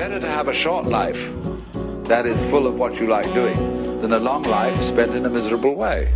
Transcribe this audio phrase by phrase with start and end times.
[0.00, 1.18] Better to have a short life
[2.04, 3.54] that is full of what you like doing
[4.00, 6.14] than a long life spent in a miserable way.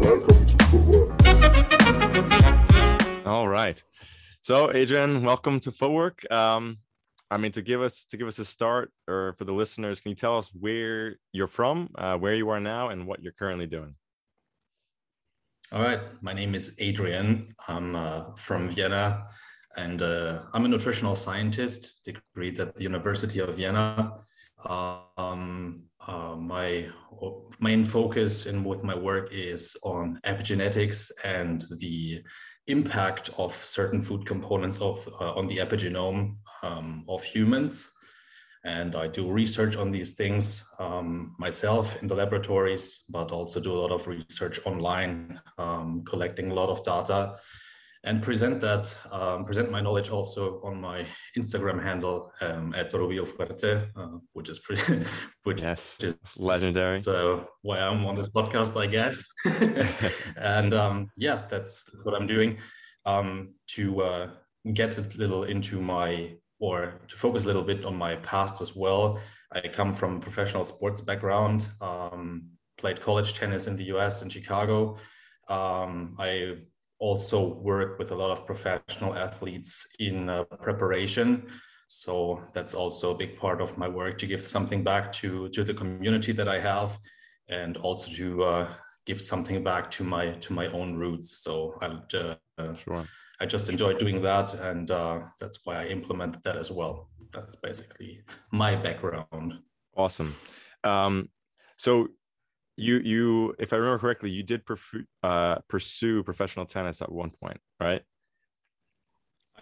[0.00, 1.26] Welcome to Footwork.
[3.26, 3.84] All right.
[4.40, 6.24] So, Adrian, welcome to Footwork.
[6.32, 6.78] Um,
[7.30, 10.08] I mean, to give us to give us a start, or for the listeners, can
[10.08, 13.66] you tell us where you're from, uh, where you are now, and what you're currently
[13.66, 13.94] doing?
[15.72, 17.48] All right, my name is Adrian.
[17.68, 19.26] I'm uh, from Vienna,
[19.76, 24.12] and uh, I'm a nutritional scientist, degreed at the University of Vienna.
[24.64, 26.86] Um, uh, my
[27.60, 32.22] main focus in with my work is on epigenetics and the
[32.66, 37.92] impact of certain food components of uh, on the epigenome um, of humans
[38.66, 43.72] and I do research on these things um, myself in the laboratories, but also do
[43.72, 47.36] a lot of research online, um, collecting a lot of data,
[48.04, 53.24] and present that um, present my knowledge also on my Instagram handle um, at Rubio
[53.24, 55.04] Fuerte, uh, which is pretty,
[55.44, 57.02] which yes, is legendary.
[57.02, 59.24] So why I'm on this podcast, I guess,
[60.36, 62.58] and um, yeah, that's what I'm doing
[63.04, 64.30] um, to uh,
[64.72, 68.74] get a little into my or to focus a little bit on my past as
[68.74, 69.18] well,
[69.52, 74.28] I come from a professional sports background, um, played college tennis in the US in
[74.28, 74.96] Chicago.
[75.48, 76.58] Um, I
[76.98, 81.46] also work with a lot of professional athletes in uh, preparation.
[81.88, 85.62] So that's also a big part of my work to give something back to, to
[85.62, 86.98] the community that I have
[87.48, 88.68] and also to uh,
[89.04, 91.38] give something back to my to my own roots.
[91.38, 91.86] So I
[92.16, 93.06] uh, sure.
[93.40, 97.10] I just enjoy doing that, and uh, that's why I implemented that as well.
[97.32, 99.58] That's basically my background.
[99.96, 100.34] Awesome.
[100.84, 101.28] Um,
[101.76, 102.08] so
[102.76, 104.62] you you if I remember correctly, you did
[105.22, 108.02] uh, pursue professional tennis at one point, right?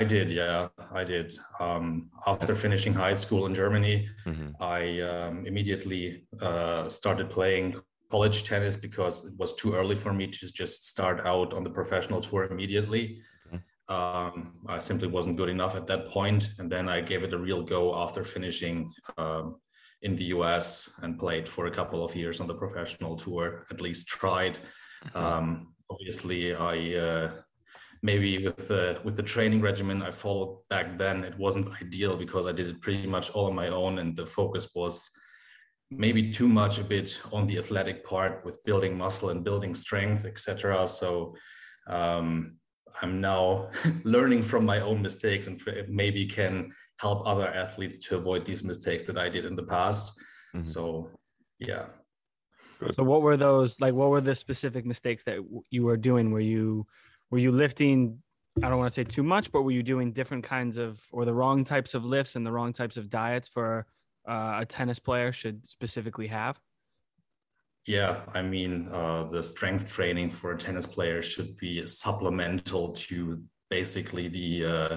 [0.00, 1.32] I did, yeah, I did.
[1.60, 4.50] Um, after finishing high school in Germany, mm-hmm.
[4.60, 10.26] I um, immediately uh, started playing college tennis because it was too early for me
[10.26, 13.20] to just start out on the professional tour immediately.
[13.88, 17.38] Um, I simply wasn't good enough at that point, and then I gave it a
[17.38, 19.56] real go after finishing um,
[20.04, 23.64] in the US and played for a couple of years on the professional tour.
[23.70, 24.58] At least tried.
[25.06, 25.18] Mm-hmm.
[25.18, 27.30] Um, obviously, I uh,
[28.02, 32.46] maybe with the with the training regimen I followed back then, it wasn't ideal because
[32.46, 35.10] I did it pretty much all on my own, and the focus was
[35.90, 40.26] maybe too much a bit on the athletic part with building muscle and building strength,
[40.26, 40.86] etc.
[40.88, 41.34] So
[41.86, 42.58] um,
[43.00, 43.70] I'm now
[44.04, 46.72] learning from my own mistakes and maybe can
[47.04, 50.04] help other athletes to avoid these mistakes that I did in the past.
[50.54, 50.64] Mm-hmm.
[50.64, 51.10] So,
[51.58, 51.84] yeah.
[52.96, 53.94] So, what were those like?
[53.94, 55.38] What were the specific mistakes that
[55.70, 56.24] you were doing?
[56.34, 56.86] Were you
[57.30, 57.98] were you lifting?
[58.62, 61.24] I don't want to say too much, but were you doing different kinds of or
[61.24, 63.86] the wrong types of lifts and the wrong types of diets for
[64.28, 66.54] uh, a tennis player should specifically have?
[67.86, 73.42] Yeah, I mean, uh, the strength training for a tennis player should be supplemental to
[73.70, 74.96] basically the uh,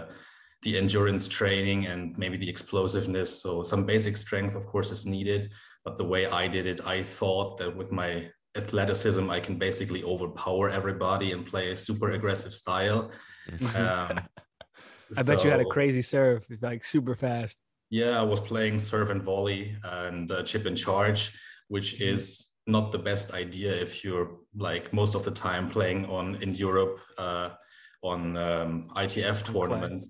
[0.63, 3.41] the endurance training and maybe the explosiveness.
[3.41, 5.51] So some basic strength, of course, is needed.
[5.85, 10.03] But the way I did it, I thought that with my athleticism, I can basically
[10.03, 13.11] overpower everybody and play a super aggressive style.
[13.75, 14.19] Um,
[15.15, 17.57] I so, bet you had a crazy serve, like super fast.
[17.89, 21.31] Yeah, I was playing serve and volley and uh, chip and charge,
[21.69, 22.13] which mm-hmm.
[22.13, 26.53] is not the best idea if you're like most of the time playing on in
[26.53, 27.51] Europe uh,
[28.03, 30.07] on um, ITF tournaments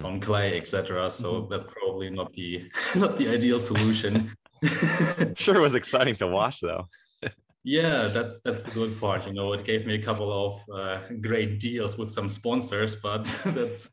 [0.00, 0.10] clay.
[0.10, 1.10] on clay, etc.
[1.10, 1.52] So mm-hmm.
[1.52, 4.34] that's probably not the not the ideal solution.
[5.36, 6.88] sure, it was exciting to watch though.
[7.64, 9.26] yeah, that's that's the good part.
[9.26, 13.24] You know, it gave me a couple of uh, great deals with some sponsors, but
[13.46, 13.90] that's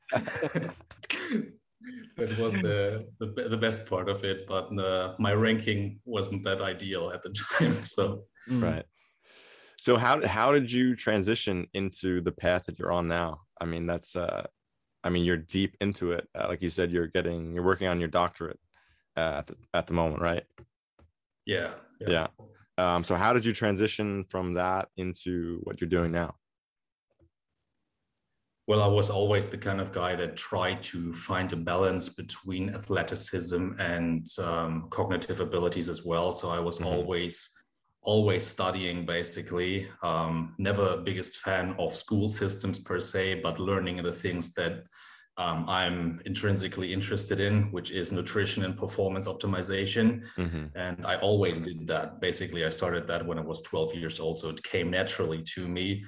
[2.18, 6.62] that was the, the, the best part of it but uh, my ranking wasn't that
[6.62, 8.62] ideal at the time so mm.
[8.62, 8.86] right
[9.78, 13.86] so how how did you transition into the path that you're on now i mean
[13.86, 14.46] that's uh
[15.04, 18.00] i mean you're deep into it uh, like you said you're getting you're working on
[18.00, 18.60] your doctorate
[19.18, 20.44] uh, at the, at the moment right
[21.46, 22.28] yeah yeah, yeah.
[22.76, 26.36] Um, so how did you transition from that into what you're doing now
[28.66, 32.74] well, I was always the kind of guy that tried to find a balance between
[32.74, 36.32] athleticism and um, cognitive abilities as well.
[36.32, 36.88] So I was mm-hmm.
[36.88, 37.50] always
[38.04, 39.88] always studying basically.
[40.02, 44.86] Um, never biggest fan of school systems per se but learning the things that
[45.38, 50.24] um, i'm intrinsically interested in which is nutrition and performance optimization.
[50.38, 50.66] Mm-hmm.
[50.76, 52.22] and i always did that.
[52.22, 55.68] Basically i started that when i was 12 years old so it came naturally to
[55.68, 56.04] me.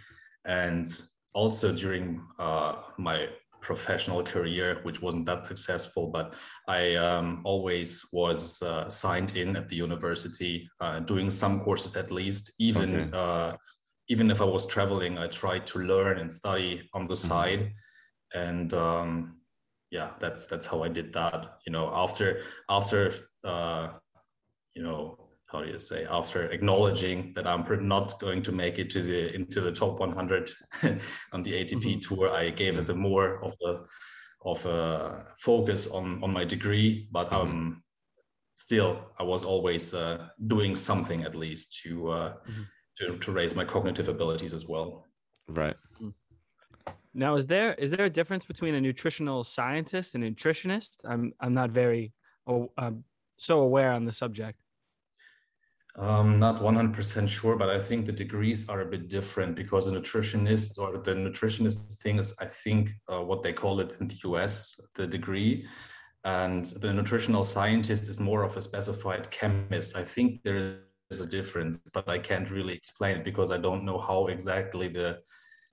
[0.45, 0.87] And
[1.33, 3.27] also during uh, my
[3.65, 6.35] professional career, which wasn't that successful, but
[6.67, 12.11] I um, always was uh, signed in at the university, uh, doing some courses at
[12.11, 12.51] least.
[12.59, 13.09] Even okay.
[13.11, 13.53] Uh,
[14.07, 17.27] even if I was traveling, I tried to learn and study on the mm-hmm.
[17.27, 17.73] side,
[18.35, 19.41] and um,
[19.89, 21.57] yeah, that's that's how I did that.
[21.65, 23.11] You know, after after
[23.43, 23.87] uh,
[24.75, 28.89] you know how do you say after acknowledging that I'm not going to make it
[28.91, 30.49] to the into the top 100
[31.33, 31.99] on the ATP mm-hmm.
[31.99, 33.83] tour, I gave it a more of a
[34.43, 37.35] of a focus on on my degree, but mm-hmm.
[37.35, 37.83] um
[38.55, 42.63] still I was always uh, doing something at least to uh, mm-hmm.
[42.97, 45.05] to to raise my cognitive abilities as well.
[45.47, 45.75] Right.
[46.01, 46.13] Mm.
[47.13, 50.97] Now, is there is there a difference between a nutritional scientist and nutritionist?
[51.05, 52.13] I'm I'm not very
[52.47, 53.03] oh, I'm
[53.37, 54.59] so aware on the subject.
[55.97, 59.91] Um, not 100% sure, but I think the degrees are a bit different because a
[59.91, 64.17] nutritionist or the nutritionist thing is, I think, uh, what they call it in the
[64.25, 65.65] US, the degree.
[66.25, 69.95] And the nutritional scientist is more of a specified chemist.
[69.95, 70.79] I think there
[71.11, 74.89] is a difference, but I can't really explain it because I don't know how exactly
[74.89, 75.19] the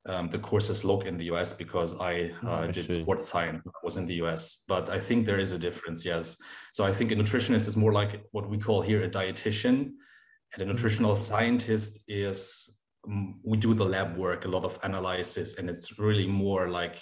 [0.06, 3.02] um, the courses look in the US because I, uh, I did see.
[3.02, 6.04] sports science I was in the US, but I think there is a difference.
[6.04, 6.36] Yes.
[6.72, 9.92] So I think a nutritionist is more like what we call here a dietitian
[10.52, 10.72] and a mm-hmm.
[10.72, 15.98] nutritional scientist is um, we do the lab work, a lot of analysis, and it's
[15.98, 16.96] really more like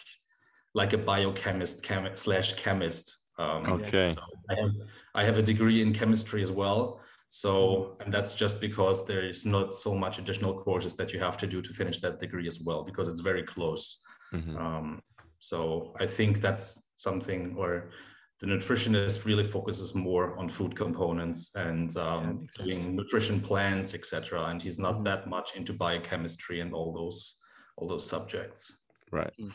[0.75, 3.19] like a biochemist chemi- slash chemist.
[3.39, 4.09] Um, okay.
[4.09, 4.71] So I have,
[5.15, 7.01] I have a degree in chemistry as well.
[7.29, 8.03] So, mm-hmm.
[8.03, 11.47] and that's just because there is not so much additional courses that you have to
[11.47, 14.01] do to finish that degree as well, because it's very close.
[14.33, 14.57] Mm-hmm.
[14.57, 15.01] Um,
[15.39, 17.91] so I think that's something where
[18.41, 24.45] the nutritionist really focuses more on food components and um, yeah, doing nutrition plans, etc.
[24.47, 25.05] And he's not mm-hmm.
[25.05, 27.37] that much into biochemistry and all those
[27.77, 28.79] all those subjects.
[29.13, 29.33] Right.
[29.39, 29.51] Mm-hmm.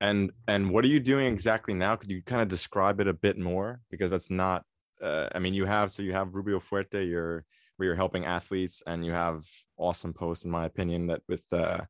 [0.00, 1.94] And and what are you doing exactly now?
[1.94, 3.80] Could you kind of describe it a bit more?
[3.90, 4.64] Because that's not.
[5.00, 7.08] Uh, I mean, you have so you have Rubio Fuerte.
[7.08, 7.44] You're
[7.76, 9.44] where you're helping athletes, and you have
[9.76, 11.82] awesome posts, in my opinion, that with uh,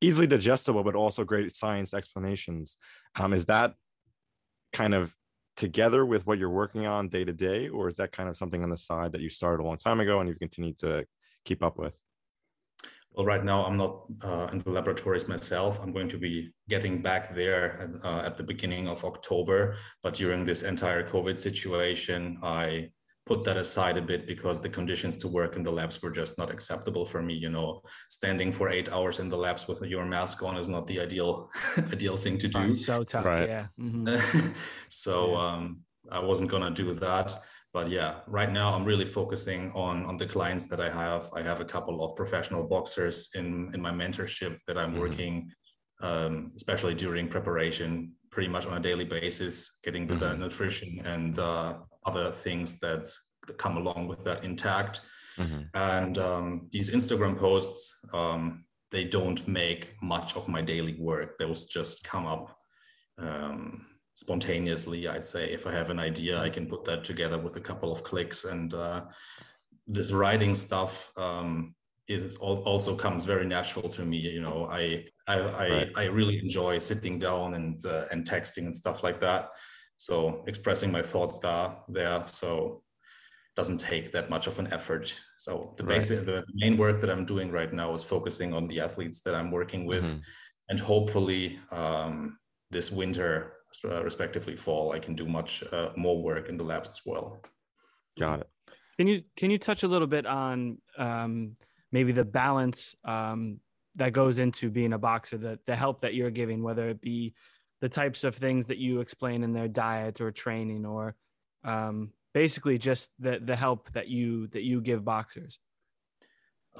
[0.00, 2.76] easily digestible but also great science explanations.
[3.18, 3.74] Um, is that
[4.72, 5.14] kind of
[5.56, 8.62] together with what you're working on day to day, or is that kind of something
[8.62, 11.04] on the side that you started a long time ago and you've continued to
[11.44, 11.98] keep up with?
[13.12, 15.80] Well, right now I'm not uh, in the laboratories myself.
[15.82, 19.76] I'm going to be getting back there uh, at the beginning of October.
[20.02, 22.90] But during this entire COVID situation, I
[23.26, 26.38] put that aside a bit because the conditions to work in the labs were just
[26.38, 30.04] not acceptable for me you know standing for eight hours in the labs with your
[30.04, 31.50] mask on is not the ideal
[31.92, 33.48] ideal thing to do so tough right.
[33.48, 34.48] yeah mm-hmm.
[34.88, 35.46] so yeah.
[35.46, 35.80] um
[36.12, 37.34] i wasn't gonna do that
[37.72, 41.42] but yeah right now i'm really focusing on on the clients that i have i
[41.42, 45.00] have a couple of professional boxers in in my mentorship that i'm mm-hmm.
[45.00, 45.50] working
[46.02, 50.18] um, especially during preparation pretty much on a daily basis getting mm-hmm.
[50.18, 51.74] the nutrition and uh,
[52.06, 53.08] other things that
[53.58, 55.00] come along with that intact.
[55.38, 55.62] Mm-hmm.
[55.74, 61.38] And um, these Instagram posts, um, they don't make much of my daily work.
[61.38, 62.56] Those just come up
[63.18, 65.52] um, spontaneously, I'd say.
[65.52, 68.44] If I have an idea, I can put that together with a couple of clicks.
[68.44, 69.02] And uh,
[69.86, 71.74] this writing stuff um,
[72.08, 74.18] is also comes very natural to me.
[74.18, 75.90] You know, I I I, right.
[75.96, 79.50] I really enjoy sitting down and uh, and texting and stuff like that.
[79.98, 82.24] So expressing my thoughts there, there.
[82.26, 82.82] So
[83.56, 85.18] doesn't take that much of an effort.
[85.38, 85.94] So the right.
[85.94, 89.34] basic, the main work that I'm doing right now is focusing on the athletes that
[89.34, 90.18] I'm working with, mm-hmm.
[90.68, 92.38] and hopefully um,
[92.70, 93.54] this winter,
[93.84, 97.42] uh, respectively fall, I can do much uh, more work in the labs as well.
[98.18, 98.48] Got it.
[98.98, 101.56] Can you can you touch a little bit on um,
[101.92, 103.60] maybe the balance um,
[103.96, 107.34] that goes into being a boxer, the the help that you're giving, whether it be
[107.80, 111.14] the types of things that you explain in their diet or training or
[111.64, 115.58] um, basically just the the help that you that you give boxers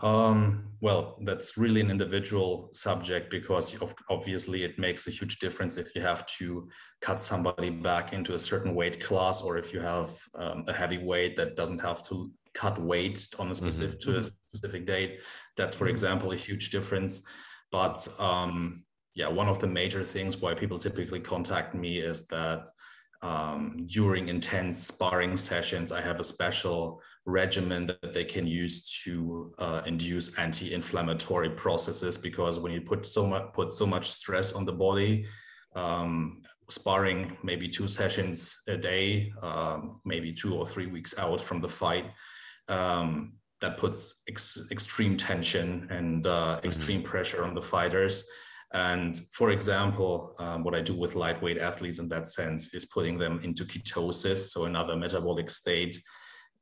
[0.02, 3.74] um, well that's really an individual subject because
[4.10, 6.68] obviously it makes a huge difference if you have to
[7.00, 10.98] cut somebody back into a certain weight class or if you have um, a heavy
[10.98, 13.64] weight that doesn't have to cut weight on a mm-hmm.
[13.64, 14.12] specific mm-hmm.
[14.12, 15.20] to a specific date
[15.56, 15.92] that's for mm-hmm.
[15.92, 17.22] example a huge difference
[17.72, 18.84] but um,
[19.16, 22.68] yeah, one of the major things why people typically contact me is that
[23.22, 29.54] um, during intense sparring sessions, I have a special regimen that they can use to
[29.58, 32.18] uh, induce anti-inflammatory processes.
[32.18, 35.24] Because when you put so much put so much stress on the body,
[35.74, 41.62] um, sparring maybe two sessions a day, um, maybe two or three weeks out from
[41.62, 42.04] the fight,
[42.68, 43.32] um,
[43.62, 46.66] that puts ex- extreme tension and uh, mm-hmm.
[46.66, 48.22] extreme pressure on the fighters
[48.72, 53.18] And for example, um, what I do with lightweight athletes in that sense is putting
[53.18, 56.00] them into ketosis, so another metabolic state,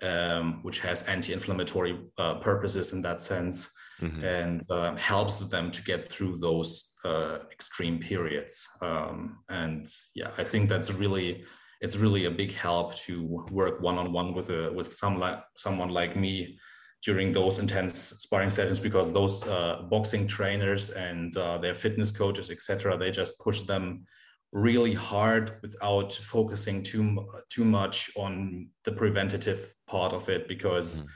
[0.03, 3.71] um, which has anti-inflammatory uh, purposes in that sense,
[4.01, 4.23] mm-hmm.
[4.23, 8.69] and uh, helps them to get through those uh, extreme periods.
[8.83, 11.45] Um, and yeah, I think that's really
[11.81, 16.17] it's really a big help to work one-on-one with a with some like someone like
[16.17, 16.59] me
[17.05, 22.51] during those intense sparring sessions because those uh, boxing trainers and uh, their fitness coaches
[22.51, 24.05] etc they just push them
[24.53, 31.07] really hard without focusing too too much on the preventative part of it because mm.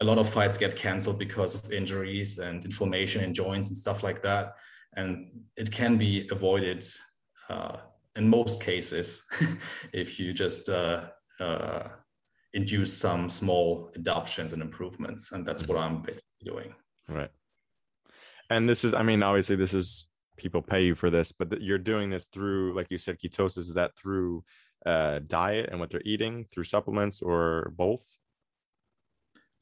[0.00, 4.02] a lot of fights get canceled because of injuries and inflammation in joints and stuff
[4.02, 4.54] like that
[4.96, 6.84] and it can be avoided
[7.50, 7.76] uh,
[8.16, 9.22] in most cases
[9.92, 11.04] if you just uh,
[11.40, 11.88] uh,
[12.54, 15.96] induce some small adoptions and improvements and that's what mm-hmm.
[15.96, 16.74] i'm basically doing
[17.08, 17.30] right
[18.50, 21.78] and this is i mean obviously this is people pay you for this but you're
[21.78, 24.42] doing this through like you said ketosis is that through
[24.86, 28.16] uh, diet and what they're eating through supplements or both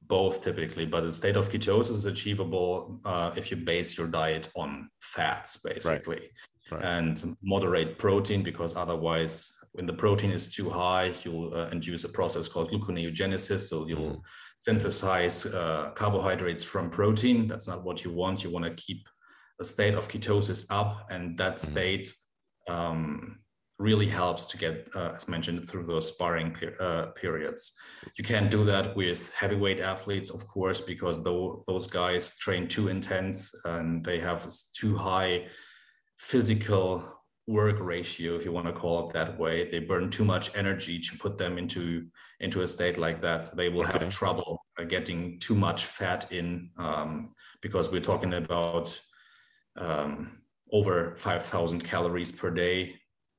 [0.03, 4.51] both typically but the state of ketosis is achievable uh, if you base your diet
[4.55, 6.31] on fats basically right
[6.71, 6.85] right.
[6.85, 12.09] and moderate protein because otherwise when the protein is too high you'll uh, induce a
[12.09, 14.21] process called gluconeogenesis so you'll mm.
[14.59, 19.07] synthesize uh, carbohydrates from protein that's not what you want you want to keep
[19.61, 21.73] a state of ketosis up and that mm-hmm.
[21.73, 22.15] state
[22.69, 23.39] um,
[23.79, 27.73] really helps to get, uh, as mentioned, through those sparring per- uh, periods.
[28.17, 32.89] You can't do that with heavyweight athletes, of course, because though those guys train too
[32.89, 35.47] intense and they have too high
[36.19, 37.16] physical
[37.47, 40.99] work ratio if you want to call it that way they burn too much energy
[40.99, 42.05] to put them into
[42.41, 43.93] into a state like that they will okay.
[43.93, 49.01] have trouble getting too much fat in um, because we're talking about
[49.77, 50.39] um,
[50.73, 52.97] over 5000 calories per day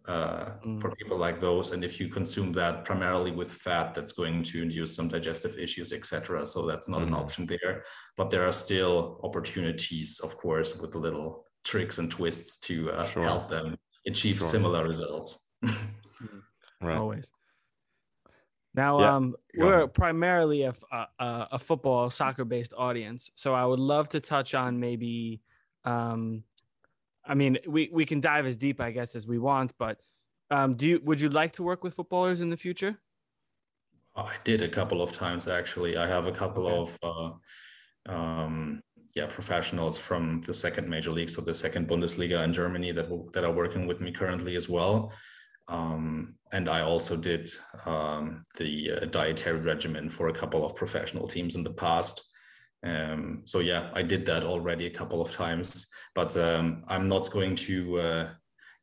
[0.08, 0.80] uh, mm.
[0.80, 4.62] for people like those and if you consume that primarily with fat that's going to
[4.62, 7.08] induce some digestive issues etc so that's not mm.
[7.08, 7.84] an option there
[8.16, 13.24] but there are still opportunities of course with little tricks and twists to uh, sure.
[13.24, 13.76] help them
[14.08, 14.48] achieve sure.
[14.48, 15.48] similar results.
[16.82, 16.98] right.
[16.98, 17.30] Always.
[18.74, 19.16] Now, yeah.
[19.16, 21.08] um, we're primarily a, a,
[21.54, 23.32] a football, soccer based audience.
[23.34, 25.42] So I would love to touch on maybe,
[25.84, 26.44] um,
[27.26, 30.00] I mean, we, we can dive as deep, I guess, as we want, but
[30.52, 32.96] um, do you, would you like to work with footballers in the future?
[34.16, 35.98] I did a couple of times, actually.
[35.98, 36.92] I have a couple okay.
[37.04, 37.40] of,
[38.08, 38.84] uh, um,
[39.16, 43.44] yeah professionals from the second major league, so the second Bundesliga in Germany that that
[43.44, 45.12] are working with me currently as well.
[45.70, 47.50] Um, and I also did
[47.86, 52.24] um, the uh, dietary regimen for a couple of professional teams in the past.
[52.84, 57.32] Um, so yeah, I did that already a couple of times, but um, I'm not
[57.32, 58.30] going to uh,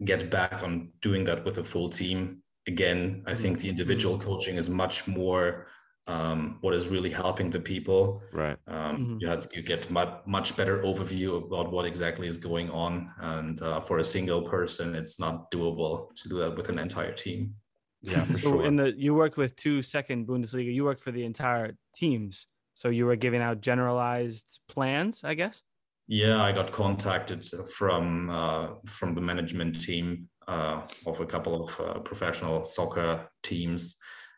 [0.04, 3.22] get back on doing that with a full team again.
[3.26, 4.28] I think the individual mm-hmm.
[4.28, 5.68] coaching is much more
[6.06, 8.22] um, what is really helping the people.
[8.32, 8.56] Right.
[8.66, 9.16] Um, mm-hmm.
[9.20, 13.60] You have you get much much better overview about what exactly is going on, and
[13.62, 17.54] uh, for a single person, it's not doable to do that with an entire team.
[18.02, 18.66] Yeah, so sure.
[18.66, 20.72] in the you worked with two second Bundesliga.
[20.72, 25.62] You worked for the entire teams, so you were giving out generalized plans, I guess.
[26.06, 31.80] Yeah, I got contacted from uh, from the management team uh, of a couple of
[31.80, 33.96] uh, professional soccer teams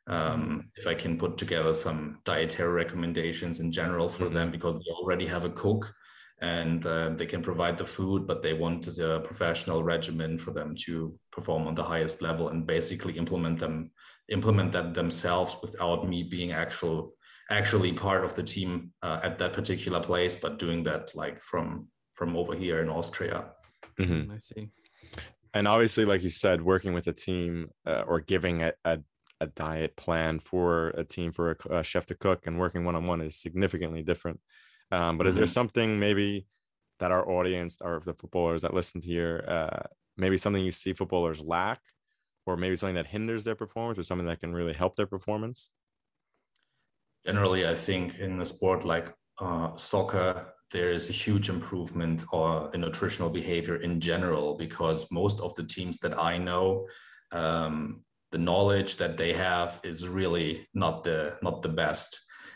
[0.09, 4.35] um, if I can put together some dietary recommendations in general for mm-hmm.
[4.35, 5.93] them because they already have a cook
[6.41, 10.77] and uh, they can provide the food, but they wanted a professional regimen for them
[10.85, 13.91] to perform on the highest level and basically implement them,
[14.29, 17.15] implement that themselves without me being actual
[17.51, 21.89] actually part of the team uh, at that particular place, but doing that like from
[22.13, 23.45] from over here in Austria.
[23.99, 24.33] Mm-hmm.
[24.33, 24.71] I see.
[25.55, 28.99] And obviously, like you said, working with a team uh, or giving a, a
[29.41, 32.97] a diet plan for a team for a, a chef to cook and working one
[32.97, 34.41] on one is significantly different.
[34.91, 35.29] Um, but mm-hmm.
[35.29, 35.53] is there mm-hmm.
[35.53, 36.47] something maybe
[36.99, 40.93] that our audience or the footballers that listen to here, uh, maybe something you see
[40.93, 41.81] footballers lack,
[42.47, 45.71] or maybe something that hinders their performance, or something that can really help their performance?
[47.27, 52.71] Generally, I think in a sport like uh, soccer, there is a huge improvement or
[52.73, 56.87] in nutritional behavior in general because most of the teams that I know
[57.33, 58.05] um,
[58.37, 62.11] the knowledge that they have is really not the not the best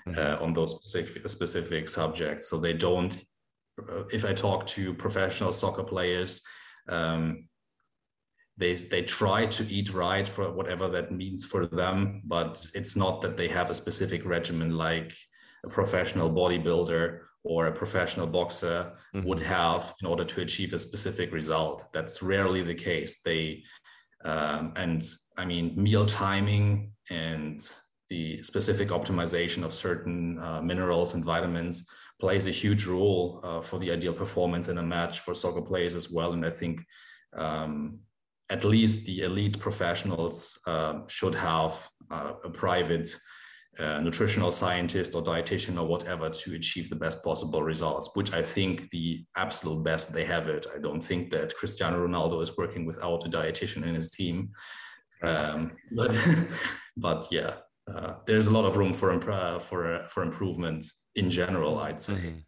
[0.07, 0.19] mm-hmm.
[0.21, 2.51] uh, on those specific, specific subjects.
[2.51, 3.17] So they don't.
[3.81, 6.43] Uh, if I talk to professional soccer players,
[6.91, 7.49] um,
[8.59, 13.23] they they try to eat right for whatever that means for them, but it's not
[13.23, 15.11] that they have a specific regimen like
[15.65, 19.27] a professional bodybuilder or a professional boxer mm-hmm.
[19.27, 21.91] would have in order to achieve a specific result.
[21.95, 23.23] That's rarely the case.
[23.25, 23.65] They
[24.25, 25.03] um, and
[25.41, 27.59] I mean meal timing and
[28.11, 31.89] the specific optimization of certain uh, minerals and vitamins
[32.21, 35.95] plays a huge role uh, for the ideal performance in a match for soccer players
[35.95, 36.33] as well.
[36.35, 36.85] And I think
[37.35, 38.01] um,
[38.51, 41.73] at least the elite professionals uh, should have
[42.11, 43.09] uh, a private
[43.79, 48.43] uh, nutritional scientist or dietitian or whatever to achieve the best possible results, which I
[48.43, 50.67] think the absolute best they have it.
[50.75, 54.51] I don't think that Cristiano Ronaldo is working without a dietitian in his team.
[55.23, 56.17] Um, but,
[56.97, 57.57] but yeah,
[57.93, 60.85] uh, there's a lot of room for imp- for for improvement
[61.17, 61.79] in general.
[61.79, 62.15] I'd say.
[62.15, 62.39] Mm-hmm.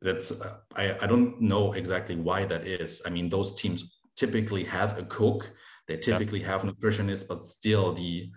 [0.00, 3.02] That's uh, I, I don't know exactly why that is.
[3.04, 5.50] I mean, those teams typically have a cook,
[5.88, 8.30] they typically have nutritionists, but still the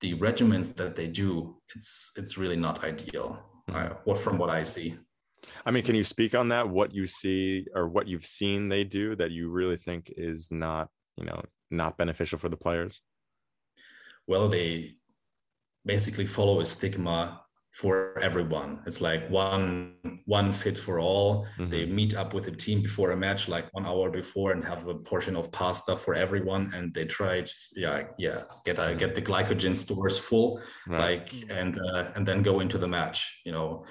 [0.00, 3.38] the regimens that they do, it's it's really not ideal.
[3.70, 4.10] Mm-hmm.
[4.10, 4.96] Uh, from what I see.
[5.64, 6.68] I mean, can you speak on that?
[6.68, 10.88] What you see or what you've seen they do that you really think is not,
[11.16, 13.00] you know, not beneficial for the players?
[14.26, 14.96] Well, they
[15.84, 17.44] basically follow a stigma
[17.74, 18.80] for everyone.
[18.86, 19.94] It's like one
[20.26, 21.44] one fit for all.
[21.58, 21.70] Mm-hmm.
[21.70, 24.86] They meet up with a team before a match, like one hour before, and have
[24.86, 26.72] a portion of pasta for everyone.
[26.72, 31.00] And they try, to, yeah, yeah, get uh, get the glycogen stores full, right.
[31.00, 33.40] like, and uh, and then go into the match.
[33.44, 33.84] You know,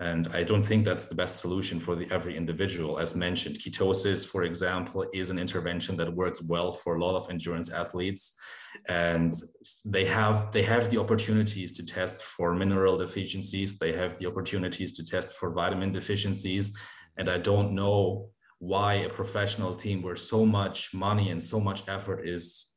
[0.00, 2.98] and I don't think that's the best solution for the, every individual.
[2.98, 7.28] As mentioned, ketosis, for example, is an intervention that works well for a lot of
[7.28, 8.34] endurance athletes.
[8.88, 9.34] And
[9.84, 13.78] they have they have the opportunities to test for mineral deficiencies.
[13.78, 16.76] They have the opportunities to test for vitamin deficiencies.
[17.16, 18.28] And I don't know
[18.60, 22.67] why a professional team where so much money and so much effort is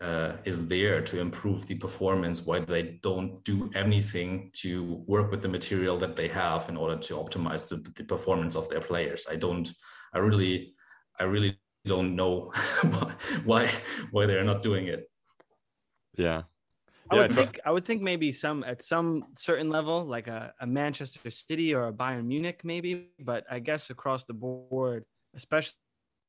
[0.00, 5.42] uh, is there to improve the performance why they don't do anything to work with
[5.42, 9.26] the material that they have in order to optimize the, the performance of their players
[9.30, 9.72] i don't
[10.14, 10.72] i really
[11.18, 12.52] i really don't know
[13.44, 13.68] why
[14.12, 15.10] why they're not doing it
[16.16, 16.42] yeah
[17.10, 20.66] I would think I would think maybe some at some certain level, like a, a
[20.66, 23.08] Manchester City or a Bayern Munich, maybe.
[23.18, 25.72] But I guess across the board, especially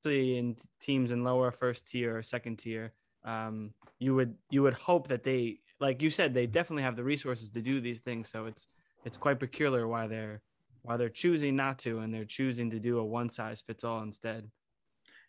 [0.08, 2.93] in teams in lower first tier or second tier,
[3.25, 7.03] um, you would you would hope that they like you said they definitely have the
[7.03, 8.29] resources to do these things.
[8.29, 8.67] So it's
[9.05, 10.41] it's quite peculiar why they're
[10.82, 14.01] why they're choosing not to and they're choosing to do a one size fits all
[14.01, 14.49] instead.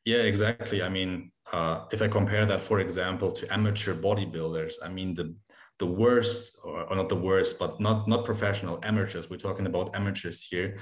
[0.04, 0.82] Yeah exactly.
[0.82, 5.34] I mean uh, if i compare that for example to amateur bodybuilders i mean the
[5.78, 9.94] the worst or, or not the worst but not not professional amateurs we're talking about
[9.94, 10.78] amateurs here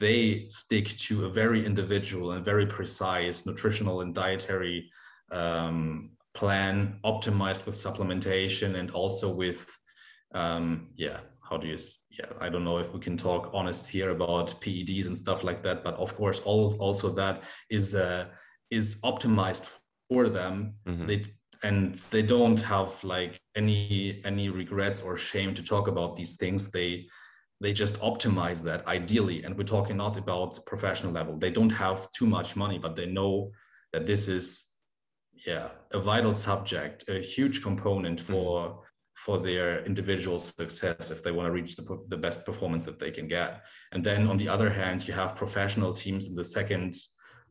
[0.00, 4.90] they stick to a very individual and very precise nutritional and dietary
[5.30, 9.62] um, plan optimized with supplementation and also with
[10.34, 11.78] um, yeah how do you
[12.18, 15.60] yeah i don't know if we can talk honest here about peds and stuff like
[15.62, 18.26] that but of course all also that is uh,
[18.70, 19.66] is optimized
[20.08, 20.74] for them.
[20.86, 21.06] Mm-hmm.
[21.06, 21.24] they
[21.64, 26.70] and they don't have like any any regrets or shame to talk about these things.
[26.70, 27.06] They
[27.60, 29.42] they just optimize that ideally.
[29.42, 31.36] And we're talking not about professional level.
[31.36, 33.50] They don't have too much money but they know
[33.92, 34.67] that this is
[35.46, 38.32] yeah a vital subject a huge component mm-hmm.
[38.32, 38.80] for mm-hmm.
[39.16, 43.10] for their individual success if they want to reach the, the best performance that they
[43.10, 46.94] can get and then on the other hand you have professional teams in the second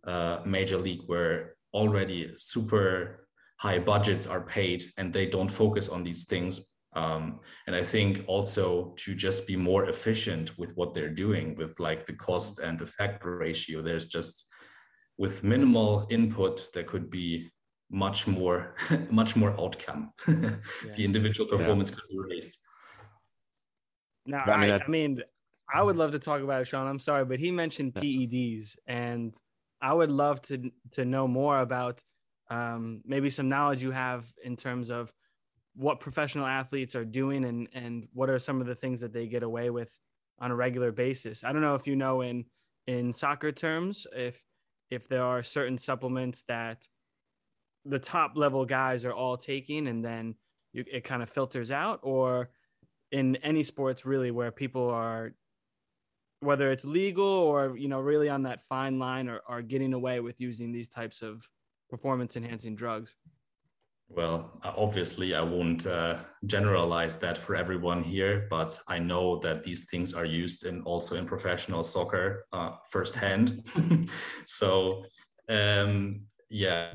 [0.05, 6.03] uh, major league where already super high budgets are paid and they don't focus on
[6.03, 6.61] these things
[6.95, 11.77] um, and i think also to just be more efficient with what they're doing with
[11.79, 14.45] like the cost and effect ratio there's just
[15.17, 17.49] with minimal input there could be
[17.89, 18.75] much more
[19.09, 20.55] much more outcome yeah.
[20.95, 21.95] the individual performance yeah.
[21.95, 22.57] could be raised
[24.25, 25.21] now I mean, I, I mean
[25.73, 29.33] i would love to talk about it sean i'm sorry but he mentioned peds and
[29.81, 32.03] i would love to to know more about
[32.49, 35.13] um, maybe some knowledge you have in terms of
[35.75, 39.27] what professional athletes are doing and and what are some of the things that they
[39.27, 39.91] get away with
[40.39, 42.45] on a regular basis i don't know if you know in
[42.87, 44.41] in soccer terms if
[44.89, 46.87] if there are certain supplements that
[47.85, 50.35] the top level guys are all taking and then
[50.73, 51.99] you, it kind of filters out?
[52.03, 52.49] Or
[53.11, 55.33] in any sports really where people are
[56.39, 60.19] whether it's legal or you know really on that fine line or are getting away
[60.19, 61.47] with using these types of
[61.89, 63.15] performance enhancing drugs?
[64.09, 69.85] Well obviously i won't uh, generalize that for everyone here but i know that these
[69.89, 73.63] things are used in also in professional soccer uh, firsthand.
[74.45, 75.03] So
[75.49, 76.89] um, yeah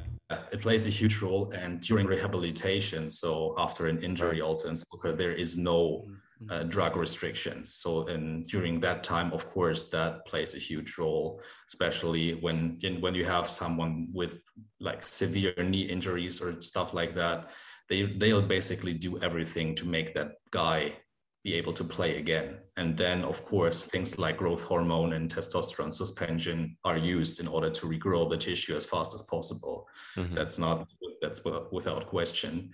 [0.51, 5.13] it plays a huge role and during rehabilitation so after an injury also in soccer
[5.13, 6.07] there is no
[6.51, 7.75] uh, drug restrictions.
[7.75, 13.15] So, and during that time, of course, that plays a huge role, especially when when
[13.15, 14.41] you have someone with
[14.81, 17.51] like severe knee injuries or stuff like that.
[17.89, 20.95] They they'll basically do everything to make that guy
[21.45, 22.59] be able to play again.
[22.77, 27.69] And then, of course, things like growth hormone and testosterone suspension are used in order
[27.71, 29.89] to regrow the tissue as fast as possible.
[30.17, 30.35] Mm-hmm.
[30.35, 30.89] That's not
[31.21, 31.41] that's
[31.73, 32.73] without question.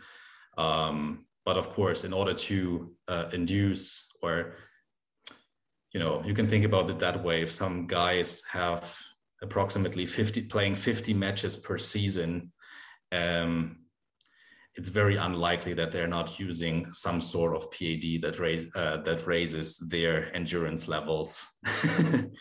[0.57, 4.57] Um, but of course, in order to uh, induce or
[5.93, 7.43] you know, you can think about it that way.
[7.43, 8.95] If some guys have
[9.43, 12.53] approximately 50 playing 50 matches per season,
[13.13, 13.79] um,
[14.79, 19.27] it's very unlikely that they're not using some sort of PED that raise uh, that
[19.27, 21.45] raises their endurance levels.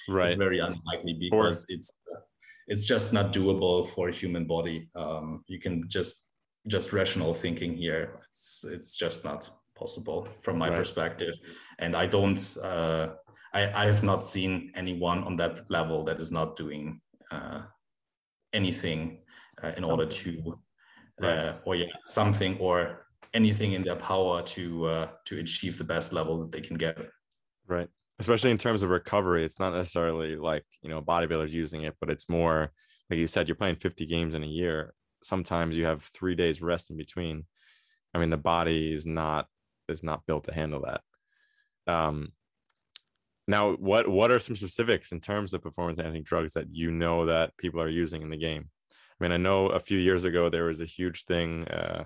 [0.08, 0.28] right.
[0.28, 1.91] It's very unlikely because or- it's
[2.67, 4.88] it's just not doable for a human body.
[4.95, 6.30] Um, you can just
[6.67, 8.19] just rational thinking here.
[8.30, 10.78] It's it's just not possible from my right.
[10.78, 11.34] perspective,
[11.80, 12.41] and I don't.
[12.62, 13.15] Uh,
[13.54, 17.62] I I have not seen anyone on that level that is not doing uh,
[18.54, 19.21] anything
[19.63, 20.60] uh, in order to,
[21.21, 21.56] right.
[21.65, 26.39] or yeah, something or anything in their power to uh, to achieve the best level
[26.39, 26.97] that they can get.
[27.67, 27.89] Right.
[28.19, 32.10] Especially in terms of recovery, it's not necessarily like you know bodybuilders using it, but
[32.10, 32.71] it's more
[33.10, 36.62] like you said, you're playing 50 games in a year sometimes you have three days
[36.62, 37.45] rest in between
[38.13, 39.47] i mean the body is not
[39.89, 41.01] is not built to handle that
[41.91, 42.32] um
[43.47, 47.25] now what what are some specifics in terms of performance enhancing drugs that you know
[47.25, 48.69] that people are using in the game
[49.19, 52.03] i mean i know a few years ago there was a huge thing uh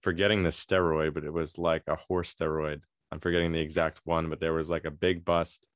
[0.00, 4.28] forgetting the steroid but it was like a horse steroid i'm forgetting the exact one
[4.28, 5.68] but there was like a big bust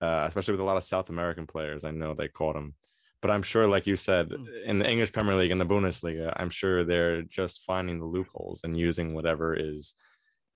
[0.00, 2.74] uh, especially with a lot of south american players i know they caught them
[3.20, 4.44] but I'm sure, like you said, hmm.
[4.64, 8.60] in the English Premier League and the Bundesliga, I'm sure they're just finding the loopholes
[8.64, 9.94] and using whatever is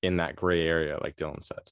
[0.03, 1.71] in that gray area, like Dylan said.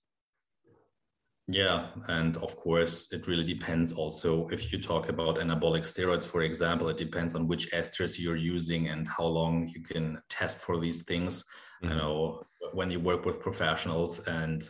[1.53, 6.43] Yeah, and of course, it really depends also if you talk about anabolic steroids, for
[6.43, 10.79] example, it depends on which esters you're using and how long you can test for
[10.79, 11.45] these things.
[11.83, 11.93] Mm-hmm.
[11.93, 14.69] You know, when you work with professionals and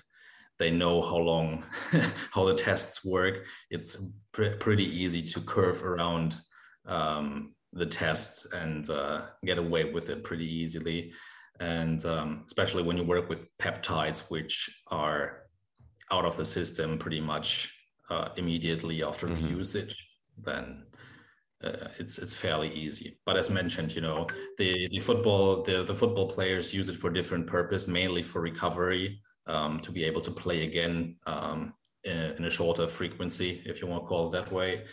[0.59, 1.65] they know how long
[2.31, 3.97] how the tests work it's
[4.33, 6.37] pr- pretty easy to curve around
[6.87, 11.13] um, the tests and uh, get away with it pretty easily
[11.61, 15.50] and um, especially when you work with peptides which are
[16.11, 17.75] out of the system pretty much
[18.11, 19.43] uh, immediately after mm-hmm.
[19.43, 19.97] the usage
[20.45, 20.85] then
[21.63, 23.19] uh, it's it's fairly easy.
[23.27, 27.11] But as mentioned, you know, the the football the the football players use it for
[27.11, 32.45] different purpose, mainly for recovery um, to be able to play again um, in, in,
[32.45, 34.85] a shorter frequency, if you want to call it that way.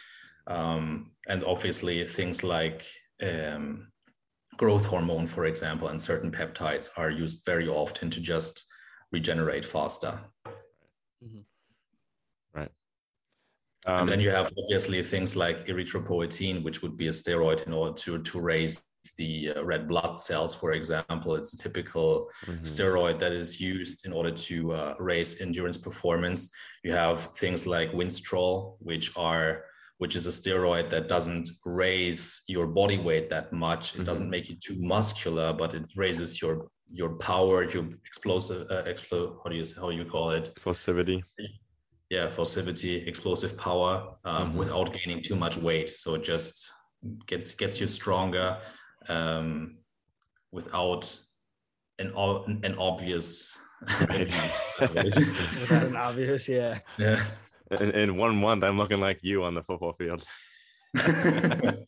[0.48, 2.86] Um, and obviously, things like
[3.22, 3.88] um,
[4.58, 8.66] growth hormone, for example, and certain peptides are used very often to just
[9.12, 10.20] regenerate faster.
[11.24, 12.60] Mm-hmm.
[12.60, 12.72] Right.
[13.86, 17.74] and then um, you have obviously things like erythropoietin, which would be a steroid in
[17.74, 18.84] order to, to raise
[19.18, 21.36] the uh, red blood cells, for example.
[21.36, 22.62] It's a typical mm-hmm.
[22.62, 26.50] steroid that is used in order to uh, raise endurance performance.
[26.84, 29.64] You have things like Winstrol, which are
[30.00, 33.94] which is a steroid that doesn't raise your body weight that much.
[33.94, 34.04] It mm-hmm.
[34.04, 39.38] doesn't make you too muscular, but it raises your your power, your explosive, uh, explo-
[39.44, 40.54] how do you how you call it?
[40.56, 41.24] Explosivity.
[42.10, 44.58] Yeah, explosivity, explosive power, um, mm-hmm.
[44.58, 45.98] without gaining too much weight.
[45.98, 46.72] So it just
[47.26, 48.58] gets gets you stronger
[49.10, 49.78] um,
[50.52, 51.20] without
[52.00, 52.14] an
[52.64, 53.58] an obvious
[54.10, 54.32] right.
[54.80, 57.24] without an obvious yeah yeah
[57.80, 60.24] in, in one month i'm looking like you on the football field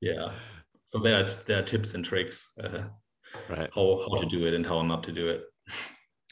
[0.00, 0.32] yeah
[0.84, 2.82] so there are, there are tips and tricks uh,
[3.48, 5.44] right how, how to do it and how not to do it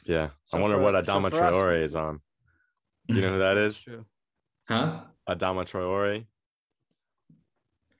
[0.05, 2.19] yeah so i wonder what adama so traore is on
[3.07, 3.85] do you know who that is
[4.67, 6.25] huh adama traore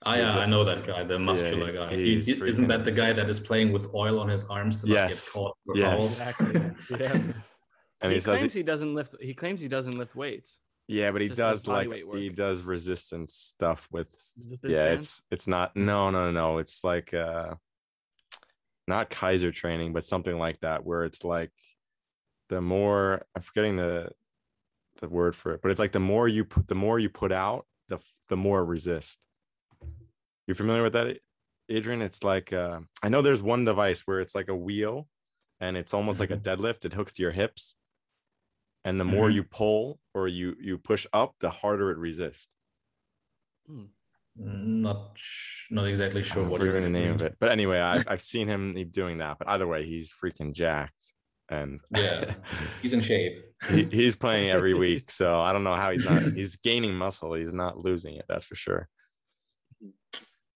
[0.04, 1.94] Oh, yeah, a, I know that guy, the muscular yeah, guy.
[1.94, 5.26] He, isn't that the guy that is playing with oil on his arms to yes.
[5.26, 5.56] get caught?
[5.74, 6.60] Yes, exactly.
[6.98, 7.12] yeah.
[8.00, 9.14] And he, he claims he, he, doesn't lift.
[9.20, 10.58] He claims he doesn't lift weights.
[10.88, 14.12] Yeah, but he does like he does resistance stuff with.
[14.36, 15.76] Resistance yeah, it's it's not.
[15.76, 16.58] No, no, no.
[16.58, 17.54] It's like uh,
[18.86, 21.50] not Kaiser training, but something like that, where it's like
[22.48, 24.10] the more I'm forgetting the
[25.00, 27.32] the word for it, but it's like the more you put the more you put
[27.32, 29.18] out, the the more resist.
[30.46, 31.18] You're familiar with that,
[31.68, 32.02] Adrian?
[32.02, 35.08] It's like uh, I know there's one device where it's like a wheel,
[35.60, 36.32] and it's almost mm-hmm.
[36.32, 36.62] like a mm-hmm.
[36.62, 36.84] deadlift.
[36.84, 37.76] It hooks to your hips,
[38.84, 39.14] and the mm-hmm.
[39.14, 42.48] more you pull or you you push up, the harder it resists.
[43.66, 43.84] Hmm.
[44.36, 45.18] Not
[45.70, 48.74] not exactly sure what you're the name of it, but anyway, I've I've seen him
[48.90, 49.38] doing that.
[49.38, 51.12] But either way, he's freaking jacked.
[51.50, 52.34] and yeah,
[52.80, 53.44] he's in shape.
[53.68, 56.22] he, he's playing every week, so I don't know how he's not.
[56.22, 57.34] He's gaining muscle.
[57.34, 58.24] He's not losing it.
[58.28, 58.88] That's for sure.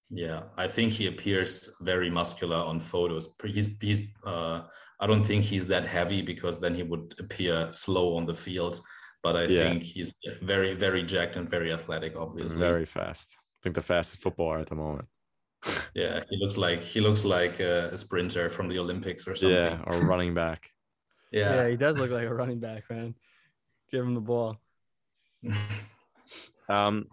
[0.09, 3.37] Yeah, I think he appears very muscular on photos.
[3.45, 4.01] He's he's.
[4.25, 4.63] Uh,
[5.01, 8.81] I don't think he's that heavy because then he would appear slow on the field.
[9.23, 9.59] But I yeah.
[9.59, 12.17] think he's very very jacked and very athletic.
[12.17, 13.37] Obviously, very fast.
[13.67, 15.09] I think the fastest footballer at the moment.
[15.93, 19.57] yeah, he looks like he looks like a, a sprinter from the Olympics or something.
[19.57, 20.71] Yeah, or running back.
[21.33, 23.17] yeah, yeah, he does look like a running back, man.
[23.91, 24.61] Give him the ball.
[26.69, 27.07] um,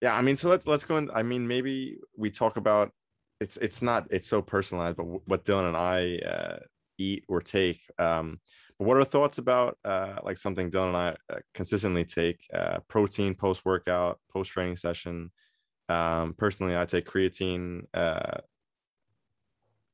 [0.00, 1.10] yeah, I mean, so let's let's go in.
[1.12, 2.92] I mean, maybe we talk about
[3.40, 6.58] it's it's not it's so personalized, but what Dylan and I uh,
[6.96, 7.80] eat or take.
[7.98, 8.38] Um,
[8.78, 12.46] but what are thoughts about uh, like something Dylan and I uh, consistently take?
[12.52, 15.30] Uh, protein post workout, post training session.
[15.88, 18.38] Um, personally, I take creatine uh,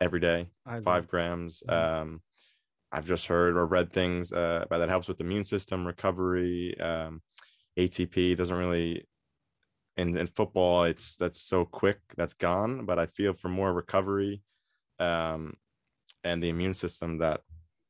[0.00, 0.48] every day,
[0.82, 1.62] five grams.
[1.68, 2.02] Mm-hmm.
[2.02, 2.22] Um,
[2.92, 6.78] I've just heard or read things uh, about that helps with the immune system recovery.
[6.80, 7.22] Um,
[7.78, 9.06] ATP doesn't really
[9.96, 14.42] in, in football it's that's so quick that's gone but i feel for more recovery
[14.98, 15.54] um
[16.24, 17.40] and the immune system that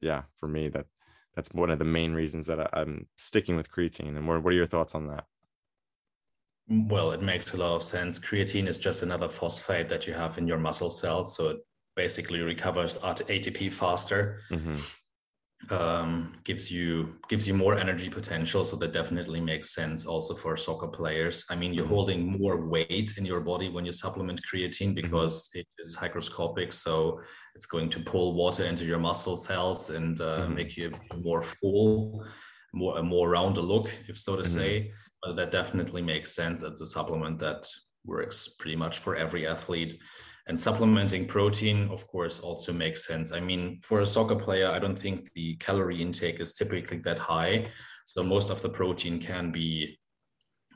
[0.00, 0.86] yeah for me that
[1.34, 4.16] that's one of the main reasons that I, am sticking with creatine.
[4.16, 5.26] And what, what are your thoughts on that?
[6.68, 8.18] Well it makes a lot of sense.
[8.18, 11.36] Creatine is just another phosphate that you have in your muscle cells.
[11.36, 11.58] So it
[11.96, 14.40] basically recovers at atp faster.
[14.50, 14.76] Mm-hmm
[15.68, 20.56] um, gives you gives you more energy potential so that definitely makes sense also for
[20.56, 21.94] soccer players i mean you're mm-hmm.
[21.94, 25.02] holding more weight in your body when you supplement creatine mm-hmm.
[25.02, 25.60] because mm-hmm.
[25.60, 27.20] it is hygroscopic so
[27.54, 30.54] it's going to pull water into your muscle cells and uh, mm-hmm.
[30.54, 30.90] make you
[31.22, 32.24] more full
[32.72, 34.58] more a more rounder look if so to mm-hmm.
[34.58, 34.92] say
[35.22, 37.68] but that definitely makes sense It's a supplement that
[38.06, 40.00] works pretty much for every athlete
[40.50, 43.30] and supplementing protein, of course, also makes sense.
[43.30, 47.20] I mean, for a soccer player, I don't think the calorie intake is typically that
[47.20, 47.68] high.
[48.04, 50.00] So most of the protein can be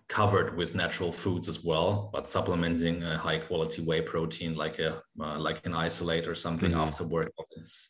[0.08, 2.08] covered with natural foods as well.
[2.12, 6.70] But supplementing a high quality whey protein, like a uh, like an isolate or something
[6.70, 6.86] mm-hmm.
[6.86, 7.88] after workout, is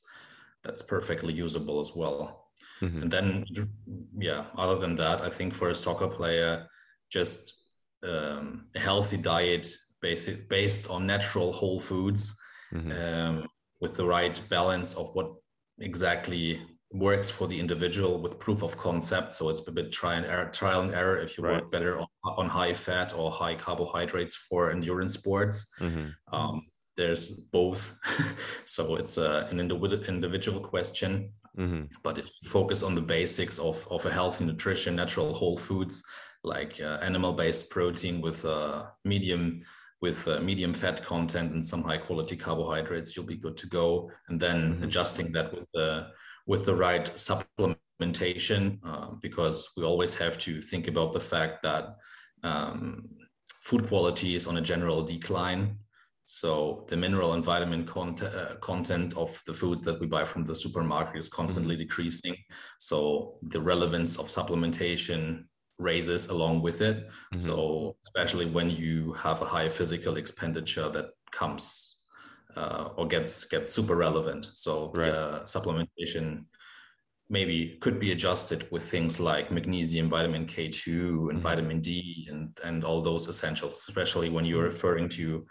[0.64, 2.49] that's perfectly usable as well.
[2.81, 3.03] Mm-hmm.
[3.03, 3.44] And then,
[4.16, 6.66] yeah, other than that, I think for a soccer player,
[7.11, 7.53] just
[8.03, 9.66] um, a healthy diet
[10.09, 12.23] basic, based on natural whole foods
[12.75, 12.93] mm-hmm.
[13.01, 13.35] um,
[13.81, 15.29] with the right balance of what
[15.79, 16.61] exactly
[16.93, 19.35] works for the individual with proof of concept.
[19.35, 21.55] So it's a bit try and error, trial and error if you right.
[21.55, 22.07] work better on,
[22.40, 25.57] on, high fat or high carbohydrates for endurance sports.
[25.81, 26.09] Mm-hmm.
[26.37, 26.57] Um,
[26.97, 27.25] there's
[27.59, 27.85] both.
[28.77, 31.33] so it's uh, an individual question.
[31.59, 31.85] Mm-hmm.
[32.07, 36.03] But if you focus on the basics of, of a healthy nutrition, natural whole foods
[36.45, 39.62] like uh, animal based protein with uh, medium
[40.05, 44.11] with uh, medium fat content and some high quality carbohydrates, you'll be good to go.
[44.29, 44.85] And then mm-hmm.
[44.85, 45.88] adjusting that with the
[46.47, 51.85] with the right supplementation, uh, because we always have to think about the fact that
[52.51, 52.83] um,
[53.69, 55.64] food quality is on a general decline.
[56.27, 60.45] So the mineral and vitamin content, uh, content of the foods that we buy from
[60.45, 61.88] the supermarket is constantly mm-hmm.
[61.88, 62.37] decreasing.
[62.79, 62.97] So
[63.55, 65.23] the relevance of supplementation
[65.79, 67.07] raises along with it.
[67.07, 67.39] Mm-hmm.
[67.39, 72.01] So especially when you have a high physical expenditure that comes
[72.57, 74.51] uh, or gets gets super relevant.
[74.55, 75.11] So right.
[75.11, 76.45] uh, supplementation
[77.29, 81.39] maybe could be adjusted with things like magnesium, vitamin K2, and mm-hmm.
[81.39, 83.85] vitamin D, and and all those essentials.
[83.89, 84.75] Especially when you're mm-hmm.
[84.75, 85.47] referring to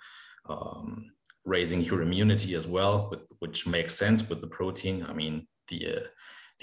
[0.49, 1.11] um,
[1.45, 5.05] raising your immunity as well, with which makes sense with the protein.
[5.07, 5.99] I mean the uh,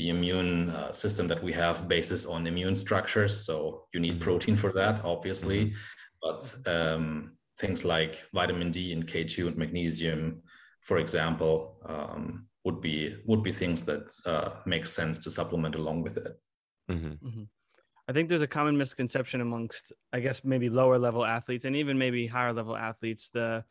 [0.00, 3.32] the immune uh, system that we have bases on immune structures.
[3.46, 4.28] So you need mm-hmm.
[4.28, 5.60] protein for that, obviously.
[5.66, 5.76] Mm-hmm.
[6.24, 6.42] But
[6.76, 10.42] um, things like vitamin D and K2 and magnesium,
[10.80, 11.54] for example,
[11.86, 16.32] um, would be would be things that uh, make sense to supplement along with it.
[16.90, 17.26] Mm-hmm.
[17.28, 17.42] mm-hmm.
[18.08, 21.96] I think there's a common misconception amongst, I guess, maybe lower level athletes and even
[21.96, 23.64] maybe higher level athletes the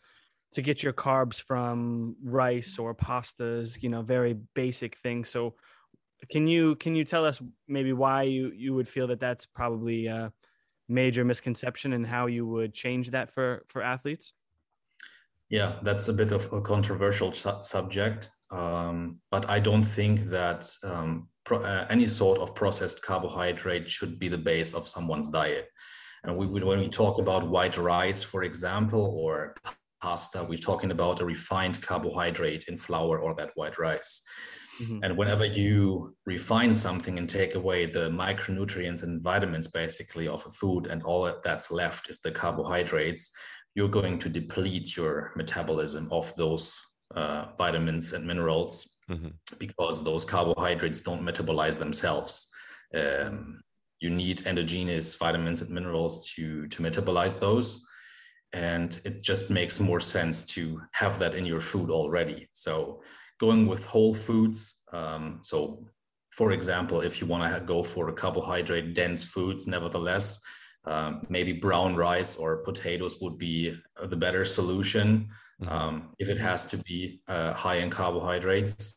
[0.53, 5.29] to get your carbs from rice or pastas, you know, very basic things.
[5.29, 5.55] So
[6.29, 10.07] can you can you tell us maybe why you you would feel that that's probably
[10.07, 10.31] a
[10.87, 14.33] major misconception and how you would change that for for athletes?
[15.49, 20.69] Yeah, that's a bit of a controversial su- subject, um, but I don't think that
[20.83, 25.67] um, pro- uh, any sort of processed carbohydrate should be the base of someone's diet.
[26.23, 29.55] And we, when we talk about white rice, for example, or
[30.01, 34.21] pasta, we're talking about a refined carbohydrate in flour or that white rice.
[34.81, 35.03] Mm-hmm.
[35.03, 40.49] And whenever you refine something and take away the micronutrients and vitamins basically of a
[40.49, 43.31] food, and all that's left is the carbohydrates,
[43.75, 46.81] you're going to deplete your metabolism of those
[47.15, 49.29] uh, vitamins and minerals mm-hmm.
[49.57, 52.49] because those carbohydrates don't metabolize themselves.
[52.95, 53.61] Um,
[53.99, 57.85] you need endogenous vitamins and minerals to to metabolize those
[58.53, 63.01] and it just makes more sense to have that in your food already so
[63.39, 65.85] going with whole foods um, so
[66.31, 70.39] for example if you want to go for a carbohydrate dense foods nevertheless
[70.85, 75.27] um, maybe brown rice or potatoes would be the better solution
[75.61, 75.71] mm-hmm.
[75.71, 78.95] um, if it has to be uh, high in carbohydrates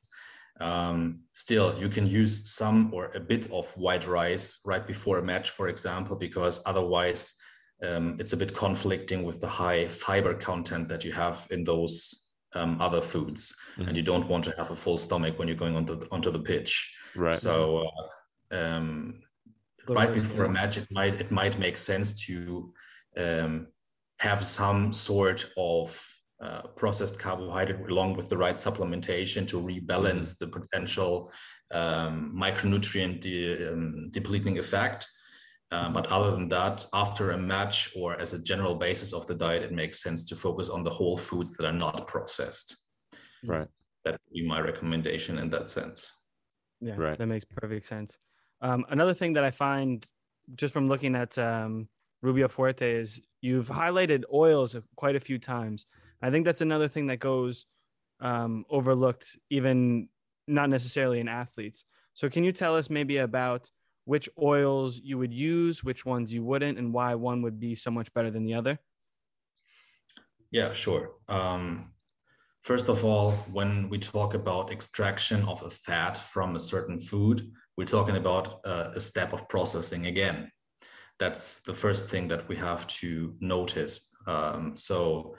[0.63, 5.23] um, still, you can use some or a bit of white rice right before a
[5.23, 7.35] match, for example, because otherwise
[7.83, 12.22] um, it's a bit conflicting with the high fiber content that you have in those
[12.55, 13.89] um, other foods, mm-hmm.
[13.89, 16.31] and you don't want to have a full stomach when you're going onto the, onto
[16.31, 16.95] the pitch.
[17.17, 17.35] Right.
[17.35, 17.87] So,
[18.51, 19.21] uh, um,
[19.89, 22.73] right before a match, it might it might make sense to
[23.17, 23.69] um,
[24.19, 26.07] have some sort of
[26.43, 30.45] uh, processed carbohydrate along with the right supplementation to rebalance mm-hmm.
[30.45, 31.33] the potential
[31.73, 35.09] um, micronutrient de- um, depleting effect.
[35.73, 39.35] Um, but other than that, after a match or as a general basis of the
[39.35, 42.77] diet, it makes sense to focus on the whole foods that are not processed.
[43.43, 43.67] Right.
[44.05, 46.13] That would be my recommendation in that sense.
[46.83, 47.17] Yeah, right.
[47.17, 48.19] that makes perfect sense.
[48.61, 50.07] Um, another thing that I find
[50.55, 51.89] just from looking at um,
[52.21, 55.87] Rubio Fuerte is you've highlighted oils quite a few times.
[56.21, 57.67] I think that's another thing that goes
[58.21, 60.09] um, overlooked, even
[60.47, 61.85] not necessarily in athletes.
[62.13, 63.71] So, can you tell us maybe about
[64.05, 67.91] which oils you would use, which ones you wouldn't, and why one would be so
[67.91, 68.79] much better than the other?
[70.51, 71.13] Yeah, sure.
[71.29, 71.93] Um,
[72.63, 77.51] first of all, when we talk about extraction of a fat from a certain food,
[77.77, 80.51] we're talking about uh, a step of processing again.
[81.19, 84.11] That's the first thing that we have to notice.
[84.27, 85.37] Um, so,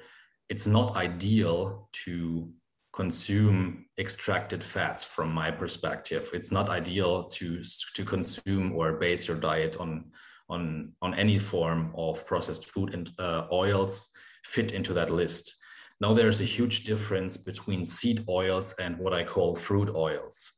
[0.49, 2.52] it's not ideal to
[2.93, 6.29] consume extracted fats from my perspective.
[6.34, 7.62] It's not ideal to
[7.95, 10.12] to consume or base your diet on
[10.49, 14.10] on on any form of processed food and uh, oils
[14.45, 15.56] fit into that list.
[15.99, 20.53] Now there's a huge difference between seed oils and what i call fruit oils.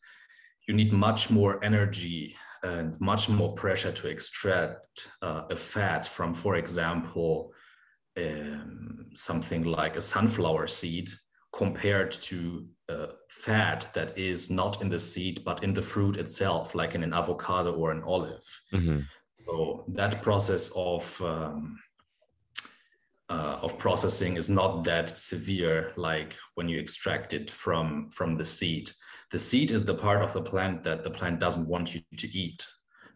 [0.68, 6.34] You need much more energy and much more pressure to extract uh, a fat from
[6.34, 7.54] for example
[8.18, 11.10] um, something like a sunflower seed
[11.56, 16.76] compared to a fat that is not in the seed but in the fruit itself,
[16.76, 18.46] like in an avocado or an olive.
[18.74, 19.00] Mm-hmm.
[19.36, 21.80] So that process of um,
[23.30, 28.46] uh, of processing is not that severe like when you extract it from from the
[28.46, 28.92] seed.
[29.32, 32.28] The seed is the part of the plant that the plant doesn't want you to
[32.38, 32.68] eat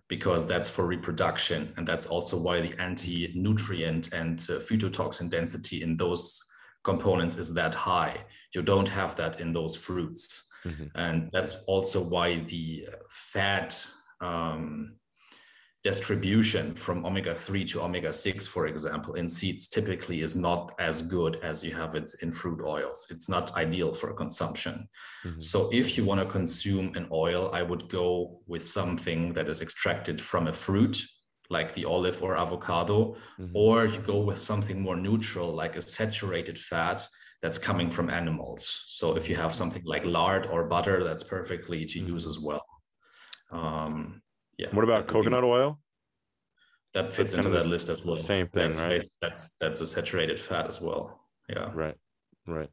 [0.07, 1.71] because that's for reproduction.
[1.77, 6.48] And that's also why the anti nutrient and uh, phytotoxin density in those
[6.83, 8.17] components is that high.
[8.55, 10.47] You don't have that in those fruits.
[10.65, 10.85] Mm-hmm.
[10.95, 13.87] And that's also why the fat
[14.21, 14.99] um,
[15.83, 21.01] distribution from omega 3 to omega 6 for example in seeds typically is not as
[21.01, 24.89] good as you have it in fruit oils it's not ideal for consumption
[25.23, 25.39] mm-hmm.
[25.39, 29.61] so if you want to consume an oil i would go with something that is
[29.61, 31.01] extracted from a fruit
[31.49, 33.55] like the olive or avocado mm-hmm.
[33.55, 37.05] or you go with something more neutral like a saturated fat
[37.41, 41.85] that's coming from animals so if you have something like lard or butter that's perfectly
[41.85, 42.13] to mm-hmm.
[42.13, 42.65] use as well
[43.51, 44.21] um,
[44.57, 44.67] yeah.
[44.71, 45.79] What about coconut be, oil?
[46.93, 48.17] That fits into that list as well.
[48.17, 49.09] Same thing, that's, right?
[49.21, 51.19] That's that's a saturated fat as well.
[51.47, 51.69] Yeah.
[51.73, 51.95] Right.
[52.45, 52.69] Right.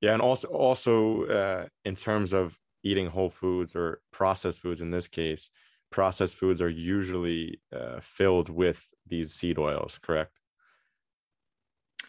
[0.00, 4.90] Yeah, and also also uh, in terms of eating whole foods or processed foods in
[4.90, 5.50] this case,
[5.92, 10.40] processed foods are usually uh, filled with these seed oils, correct?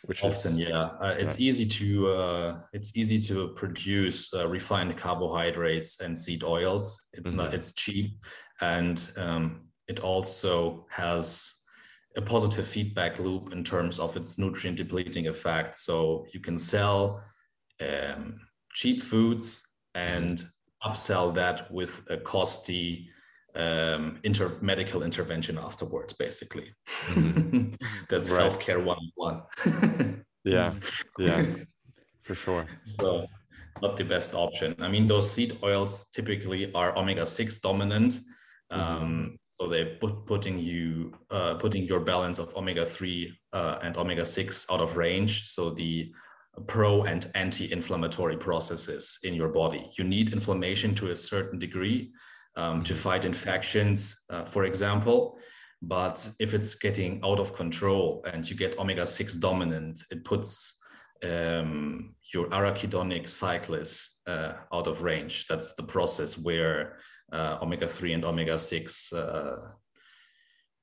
[0.05, 4.95] which often is, yeah uh, it's easy to uh, it's easy to produce uh, refined
[4.97, 7.41] carbohydrates and seed oils it's mm-hmm.
[7.41, 8.11] not it's cheap
[8.61, 11.53] and um, it also has
[12.17, 17.23] a positive feedback loop in terms of its nutrient depleting effect so you can sell
[17.81, 18.39] um,
[18.73, 19.65] cheap foods
[19.95, 20.91] and mm-hmm.
[20.91, 23.09] upsell that with a costly
[23.55, 26.73] um, inter- medical intervention afterwards, basically.
[27.07, 27.69] Mm-hmm.
[28.09, 28.51] That's right.
[28.51, 29.43] healthcare one one.
[30.43, 30.73] yeah,
[31.17, 31.45] yeah,
[32.23, 32.65] for sure.
[32.85, 33.27] So,
[33.81, 34.75] not the best option.
[34.79, 38.19] I mean, those seed oils typically are omega six dominant.
[38.71, 38.79] Mm-hmm.
[38.79, 43.95] Um, so they're put, putting you uh, putting your balance of omega three uh, and
[43.97, 45.47] omega six out of range.
[45.49, 46.11] So the
[46.67, 49.89] pro and anti-inflammatory processes in your body.
[49.97, 52.11] You need inflammation to a certain degree
[52.55, 53.01] um, to mm-hmm.
[53.01, 55.39] fight infections, uh, for example.
[55.81, 60.79] But if it's getting out of control and you get omega 6 dominant, it puts
[61.23, 65.45] um, your arachidonic cycles uh, out of range.
[65.47, 66.97] That's the process where
[67.31, 69.57] uh, omega 3 and omega 6 uh,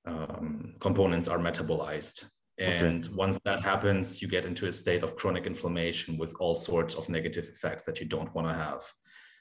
[0.07, 2.27] um, components are metabolized.
[2.59, 3.14] And okay.
[3.14, 7.09] once that happens, you get into a state of chronic inflammation with all sorts of
[7.09, 8.83] negative effects that you don't want to have.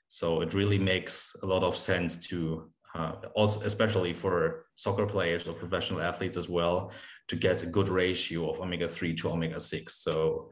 [0.09, 5.47] So it really makes a lot of sense to uh, also, especially for soccer players
[5.47, 6.91] or professional athletes as well,
[7.27, 9.95] to get a good ratio of omega 3 to omega 6.
[9.95, 10.49] So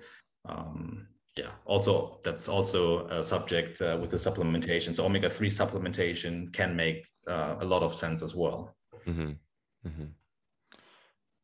[0.47, 6.75] um, yeah also that's also a subject uh, with the supplementation so omega-3 supplementation can
[6.75, 9.31] make uh, a lot of sense as well mm-hmm.
[9.87, 10.05] Mm-hmm.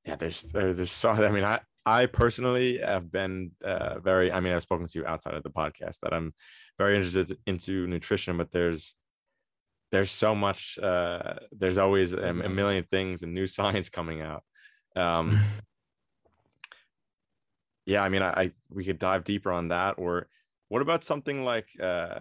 [0.05, 4.53] yeah there's there's so i mean i i personally have been uh, very i mean
[4.53, 6.34] i've spoken to you outside of the podcast that i'm
[6.78, 8.95] very interested into nutrition but there's
[9.91, 14.43] there's so much uh, there's always a, a million things and new science coming out
[14.95, 15.39] um,
[17.86, 19.95] yeah, I mean, I, I, we could dive deeper on that.
[19.97, 20.28] Or
[20.69, 22.19] what about something like, uh,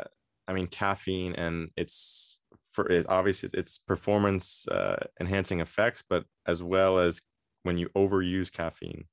[0.49, 2.41] I mean, caffeine and it's
[2.73, 7.23] for it, obviously it's performance uh, enhancing effects, but as well as
[7.65, 9.05] when you overuse caffeine,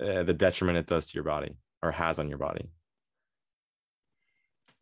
[0.00, 2.68] uh, the detriment it does to your body or has on your body.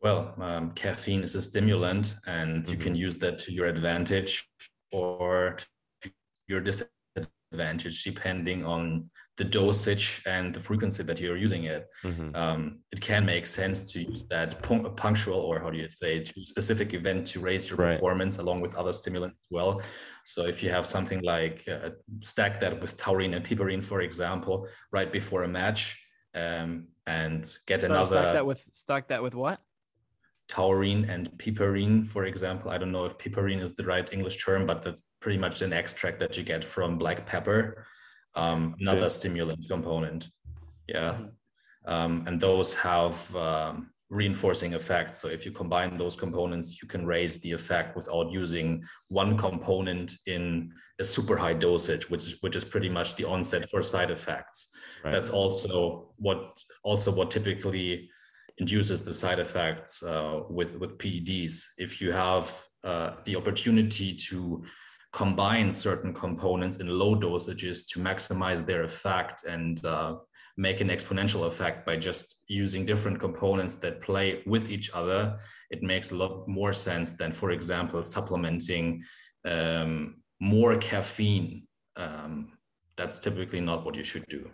[0.03, 2.73] Well, um, caffeine is a stimulant, and mm-hmm.
[2.73, 3.03] you can mm-hmm.
[3.03, 4.49] use that to your advantage
[4.91, 5.59] or
[6.49, 12.35] your disadvantage, depending on the dosage and the frequency that you're using it, mm-hmm.
[12.35, 14.61] um, it can make sense to use that
[14.97, 17.93] punctual or how do you say to specific event to raise your right.
[17.93, 19.81] performance along with other stimulants as well.
[20.25, 21.91] So if you have something like uh,
[22.23, 25.99] stack that with taurine and piperine, for example, right before a match,
[26.35, 29.61] um, and get so another stack that with stack that with what?
[30.53, 32.71] Taurine and piperine, for example.
[32.71, 35.73] I don't know if piperine is the right English term, but that's pretty much an
[35.73, 37.87] extract that you get from black pepper
[38.35, 40.29] um, another stimulant component.
[40.89, 41.13] Yeah.
[41.13, 41.93] Mm-hmm.
[41.93, 45.19] Um, and those have um, reinforcing effects.
[45.21, 50.15] So if you combine those components, you can raise the effect without using one component
[50.27, 54.69] in a super high dosage, which which is pretty much the onset for side effects.
[55.05, 55.11] Right.
[55.11, 56.47] That's also what
[56.85, 58.11] also what typically
[58.59, 61.65] induces the side effects uh, with with PEDs.
[61.79, 62.47] If you have
[62.85, 64.65] uh, the opportunity to
[65.13, 70.17] combine certain components in low dosages to maximize their effect and uh,
[70.57, 75.37] make an exponential effect by just using different components that play with each other,
[75.71, 79.03] it makes a lot more sense than, for example, supplementing
[79.45, 81.67] um, more caffeine.
[81.97, 82.53] Um,
[82.97, 84.51] that's typically not what you should do.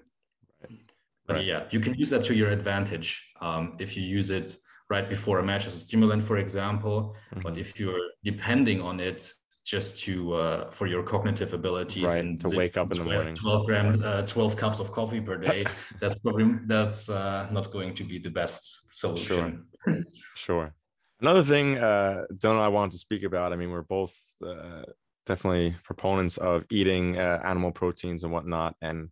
[1.29, 1.45] But right.
[1.45, 4.57] yeah, you can use that to your advantage um, if you use it
[4.91, 7.14] right before a match as a stimulant, for example.
[7.31, 7.43] Mm-hmm.
[7.43, 9.33] But if you're depending on it
[9.68, 13.35] just to uh, for your cognitive abilities right, and to wake up in the morning
[13.35, 15.62] 12 gram uh, 12 cups of coffee per day
[16.01, 20.03] that's probably that's uh, not going to be the best solution sure
[20.35, 20.74] sure
[21.20, 24.85] another thing uh Donald I want to speak about I mean we're both uh,
[25.26, 29.11] definitely proponents of eating uh, animal proteins and whatnot and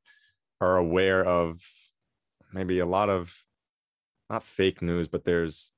[0.62, 1.60] are aware of
[2.52, 3.44] maybe a lot of
[4.30, 5.72] not fake news but there's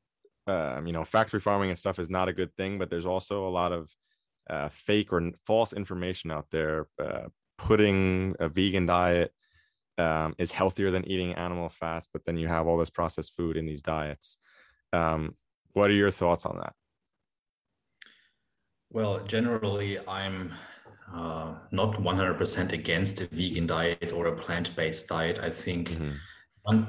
[0.46, 3.46] um, you know factory farming and stuff is not a good thing but there's also
[3.46, 3.94] a lot of
[4.48, 7.26] uh, fake or false information out there uh,
[7.58, 9.32] putting a vegan diet
[9.98, 13.56] um, is healthier than eating animal fats but then you have all this processed food
[13.56, 14.38] in these diets.
[14.92, 15.34] Um,
[15.72, 16.72] what are your thoughts on that?
[18.90, 20.52] Well generally i'm
[21.14, 25.38] uh, not 100% against a vegan diet or a plant-based diet.
[25.42, 26.10] I think mm-hmm.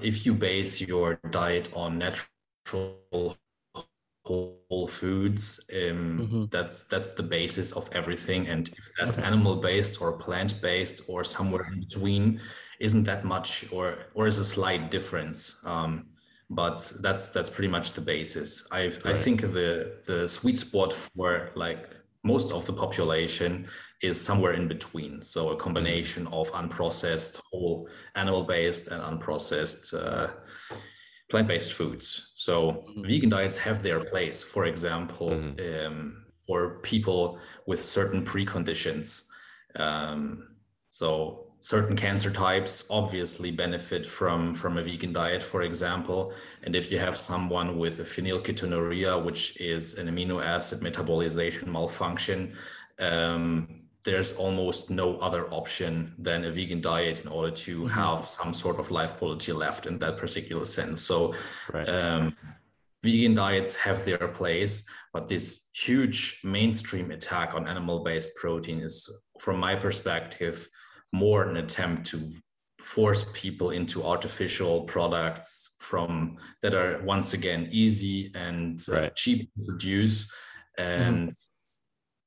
[0.01, 3.37] If you base your diet on natural
[4.29, 6.45] whole foods um, mm-hmm.
[6.51, 9.25] that's that's the basis of everything and if that's okay.
[9.25, 12.39] animal based or plant based or somewhere in between
[12.79, 16.05] isn't that much or or is a slight difference um,
[16.49, 19.07] but that's that's pretty much the basis i right.
[19.07, 21.89] i think the the sweet spot for like
[22.23, 23.67] most of the population
[24.01, 30.27] is somewhere in between so a combination of unprocessed whole animal based and unprocessed uh,
[31.29, 32.31] plant-based foods.
[32.35, 33.07] So mm-hmm.
[33.07, 34.41] vegan diets have their place.
[34.41, 35.87] For example, mm-hmm.
[35.87, 39.25] um, for people with certain preconditions.
[39.75, 40.55] Um,
[40.89, 46.33] so certain cancer types obviously benefit from from a vegan diet, for example.
[46.63, 52.55] And if you have someone with a phenylketonuria, which is an amino acid metabolization malfunction,
[52.99, 57.87] um, there's almost no other option than a vegan diet in order to mm-hmm.
[57.87, 61.01] have some sort of life quality left in that particular sense.
[61.01, 61.33] So,
[61.73, 61.87] right.
[61.89, 62.35] um,
[63.03, 64.83] vegan diets have their place,
[65.13, 70.69] but this huge mainstream attack on animal based protein is, from my perspective,
[71.11, 72.31] more an attempt to
[72.79, 79.65] force people into artificial products from that are once again easy and uh, cheap to
[79.65, 80.25] produce
[80.79, 81.01] mm-hmm.
[81.01, 81.45] and mm.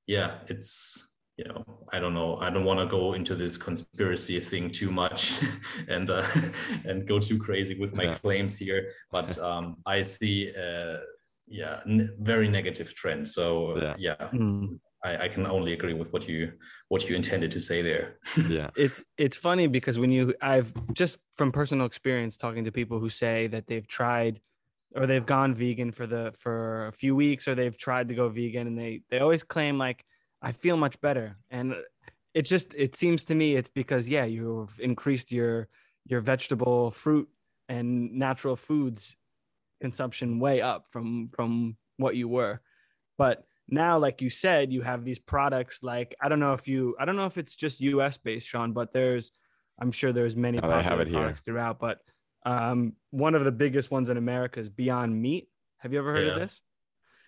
[0.07, 1.12] yeah it's
[1.43, 4.91] you know i don't know i don't want to go into this conspiracy thing too
[4.91, 5.41] much
[5.89, 6.27] and uh,
[6.85, 8.15] and go too crazy with my yeah.
[8.15, 10.99] claims here but um, i see uh,
[11.49, 14.29] yeah n- very negative trend so yeah, yeah.
[14.33, 14.79] Mm.
[15.05, 16.53] I, I, can only agree with what you
[16.87, 18.19] what you intended to say there.
[18.49, 23.01] yeah, it's it's funny because when you I've just from personal experience talking to people
[23.01, 24.41] who say that they've tried
[24.95, 28.29] or they've gone vegan for the for a few weeks or they've tried to go
[28.29, 30.05] vegan and they they always claim like
[30.43, 31.37] I feel much better.
[31.51, 31.75] And
[32.35, 35.69] it just it seems to me it's because yeah you've increased your
[36.07, 37.29] your vegetable fruit
[37.69, 39.17] and natural foods
[39.81, 42.61] consumption way up from from what you were.
[43.19, 46.97] But now like you said you have these products like i don't know if you
[46.99, 49.31] i don't know if it's just us based sean but there's
[49.81, 51.55] i'm sure there's many oh, have it products here.
[51.55, 51.99] throughout but
[52.45, 55.49] um, one of the biggest ones in america is beyond meat.
[55.79, 56.33] Have you ever heard yeah.
[56.33, 56.61] of this?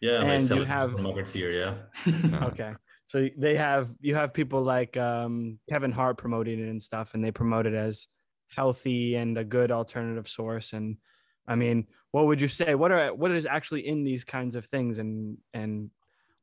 [0.03, 0.99] Yeah and you have
[1.33, 1.75] here yeah.
[2.43, 2.73] Okay
[3.07, 7.25] so they have you have people like um, kevin hart promoting it and stuff and
[7.25, 8.09] they promote it as
[8.49, 10.73] healthy and a good alternative source.
[10.73, 10.97] And
[11.47, 12.77] i mean what would you say?
[12.77, 14.99] What are what is actually in these kinds of things?
[14.99, 15.91] And and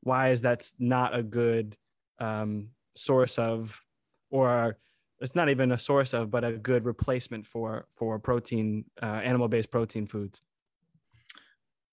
[0.02, 1.78] why is that not a good
[2.20, 3.82] um, source of
[4.32, 4.78] or
[5.22, 9.48] it's not even a source of but a good replacement for for protein uh, animal
[9.48, 10.42] based protein foods?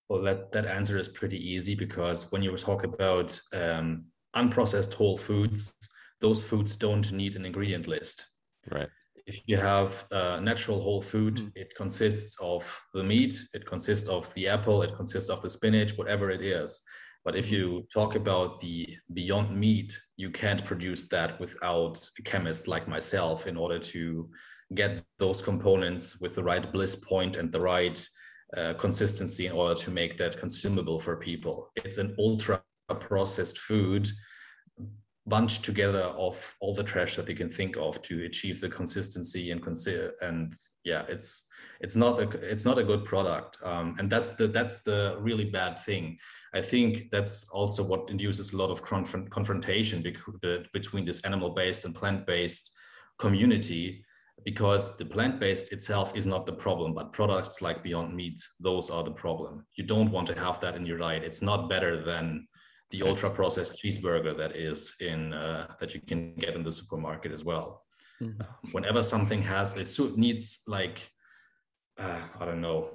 [0.08, 4.06] Well that that answer is pretty easy because when you talk about um,
[4.36, 5.74] unprocessed whole foods
[6.20, 8.26] those foods don't need an ingredient list
[8.70, 8.88] right
[9.26, 11.52] if you have a natural whole food mm.
[11.54, 15.96] it consists of the meat it consists of the apple it consists of the spinach
[15.96, 16.82] whatever it is
[17.28, 22.68] but if you talk about the beyond meat, you can't produce that without a chemist
[22.68, 24.30] like myself in order to
[24.74, 28.02] get those components with the right bliss point and the right
[28.56, 31.70] uh, consistency in order to make that consumable for people.
[31.76, 32.62] It's an ultra
[32.94, 34.08] processed food
[35.26, 39.50] bunched together of all the trash that you can think of to achieve the consistency
[39.50, 41.48] and consider and yeah it's
[41.80, 43.58] it's not a it's not a good product.
[43.62, 46.18] Um, and that's the that's the really bad thing.
[46.54, 50.02] I think that's also what induces a lot of confront, confrontation
[50.72, 52.72] between this animal based and plant based
[53.18, 54.04] community
[54.44, 58.90] because the plant based itself is not the problem but products like beyond meat those
[58.90, 59.64] are the problem.
[59.76, 61.22] You don't want to have that in your diet.
[61.22, 62.46] It's not better than
[62.90, 67.32] the ultra processed cheeseburger that is in uh, that you can get in the supermarket
[67.32, 67.84] as well
[68.22, 68.40] mm-hmm.
[68.40, 71.02] uh, whenever something has a suit needs like
[71.98, 72.88] uh, I don't know,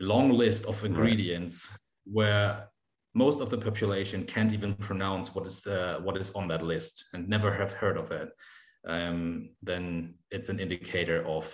[0.00, 1.78] a long list of ingredients right.
[2.04, 2.68] where
[3.14, 7.04] most of the population can't even pronounce what is uh, what is on that list
[7.12, 8.30] and never have heard of it,
[8.86, 11.46] um, then it's an indicator of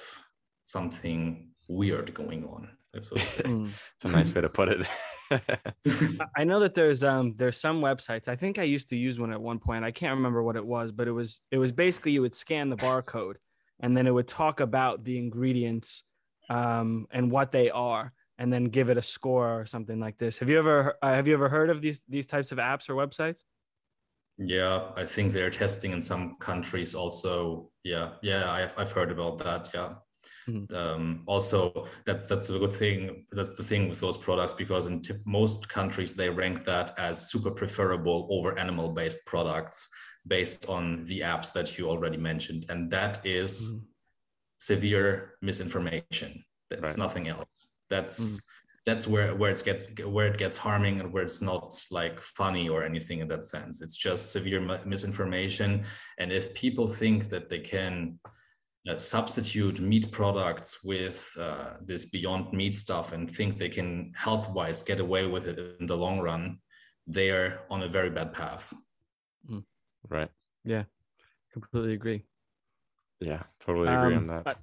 [0.65, 2.69] something weird going on.
[3.03, 3.67] So hmm.
[3.97, 4.87] it's a nice way to put it.
[6.37, 8.29] I know that there's um there's some websites.
[8.29, 9.85] I think I used to use one at one point.
[9.85, 12.71] I can't remember what it was, but it was it was basically you would scan
[12.71, 13.35] the barcode
[13.81, 16.03] and then it would talk about the ingredients
[16.51, 20.39] um, and what they are, and then give it a score or something like this.
[20.39, 22.95] Have you ever uh, have you ever heard of these these types of apps or
[22.95, 23.43] websites?
[24.39, 27.71] Yeah, I think they're testing in some countries also.
[27.85, 29.71] Yeah, yeah, I've I've heard about that.
[29.75, 29.95] Yeah.
[30.49, 30.75] Mm-hmm.
[30.75, 33.27] Um, also, that's that's a good thing.
[33.33, 37.31] That's the thing with those products because in t- most countries they rank that as
[37.31, 39.89] super preferable over animal-based products
[40.27, 43.85] based on the apps that you already mentioned, and that is mm-hmm
[44.59, 46.45] severe misinformation.
[46.71, 46.99] That's right.
[46.99, 47.71] nothing else.
[47.89, 48.41] That's mm.
[48.85, 52.69] that's where where it gets where it gets harming and where it's not like funny
[52.69, 53.81] or anything in that sense.
[53.81, 55.85] It's just severe misinformation.
[56.19, 58.19] And if people think that they can
[58.89, 64.49] uh, substitute meat products with uh, this beyond meat stuff and think they can health
[64.51, 66.59] wise get away with it in the long run,
[67.07, 68.73] they are on a very bad path.
[69.51, 69.63] Mm.
[70.09, 70.31] Right.
[70.65, 70.85] Yeah,
[71.53, 72.25] completely agree.
[73.21, 74.59] Yeah, totally agree um, on that.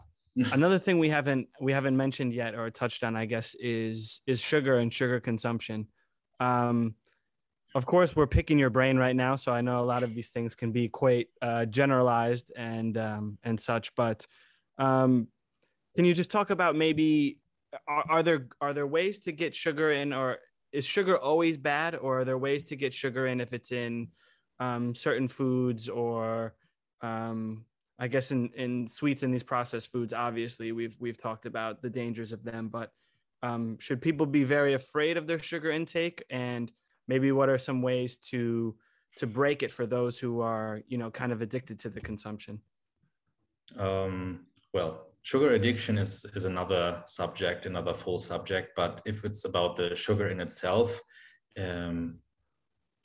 [0.54, 4.42] another thing we haven't we haven't mentioned yet or touched on, I guess, is is
[4.42, 5.88] sugar and sugar consumption.
[6.40, 6.96] Um,
[7.76, 10.30] of course, we're picking your brain right now, so I know a lot of these
[10.30, 13.94] things can be quite uh, generalized and um, and such.
[13.96, 14.26] But
[14.78, 15.28] um,
[15.94, 17.40] can you just talk about maybe
[17.86, 20.38] are, are there are there ways to get sugar in, or
[20.72, 24.08] is sugar always bad, or are there ways to get sugar in if it's in
[24.62, 26.54] um, certain foods or
[27.02, 27.66] um,
[28.00, 31.90] I guess in in sweets and these processed foods, obviously we've we've talked about the
[31.90, 32.94] dangers of them, but
[33.44, 36.24] um, should people be very afraid of their sugar intake?
[36.30, 36.72] And
[37.08, 38.76] maybe what are some ways to
[39.18, 42.62] to break it for those who are you know kind of addicted to the consumption?
[43.78, 48.74] Um, well, sugar addiction is is another subject, another full subject.
[48.76, 51.00] But if it's about the sugar in itself,
[51.58, 52.20] um,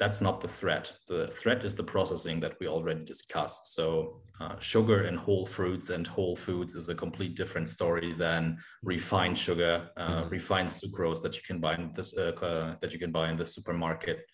[0.01, 0.91] that's not the threat.
[1.09, 3.75] The threat is the processing that we already discussed.
[3.75, 8.59] So uh, sugar in whole fruits and whole foods is a complete different story than
[8.83, 10.31] refined sugar, uh, mm-hmm.
[10.31, 13.45] refined sucrose that you can buy in this uh, that you can buy in the
[13.45, 14.25] supermarket.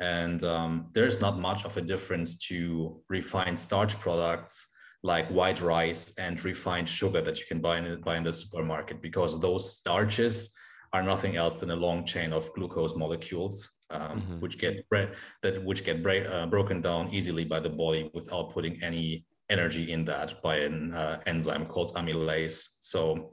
[0.00, 4.66] And um, there's not much of a difference to refined starch products
[5.04, 9.00] like white rice and refined sugar that you can buy in, buy in the supermarket
[9.00, 10.52] because those starches
[10.92, 14.40] are nothing else than a long chain of glucose molecules um, mm-hmm.
[14.40, 14.84] which get
[15.42, 20.04] that which get uh, broken down easily by the body without putting any energy in
[20.04, 22.68] that by an uh, enzyme called amylase.
[22.80, 23.30] So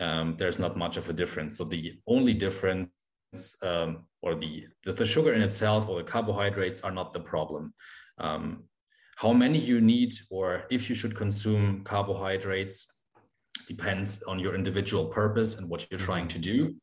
[0.00, 1.56] um, there's not much of a difference.
[1.58, 2.90] So the only difference
[3.62, 7.74] um, or the, the, the sugar in itself or the carbohydrates are not the problem.
[8.18, 8.64] Um,
[9.16, 12.92] how many you need or if you should consume carbohydrates
[13.68, 16.74] depends on your individual purpose and what you're trying to do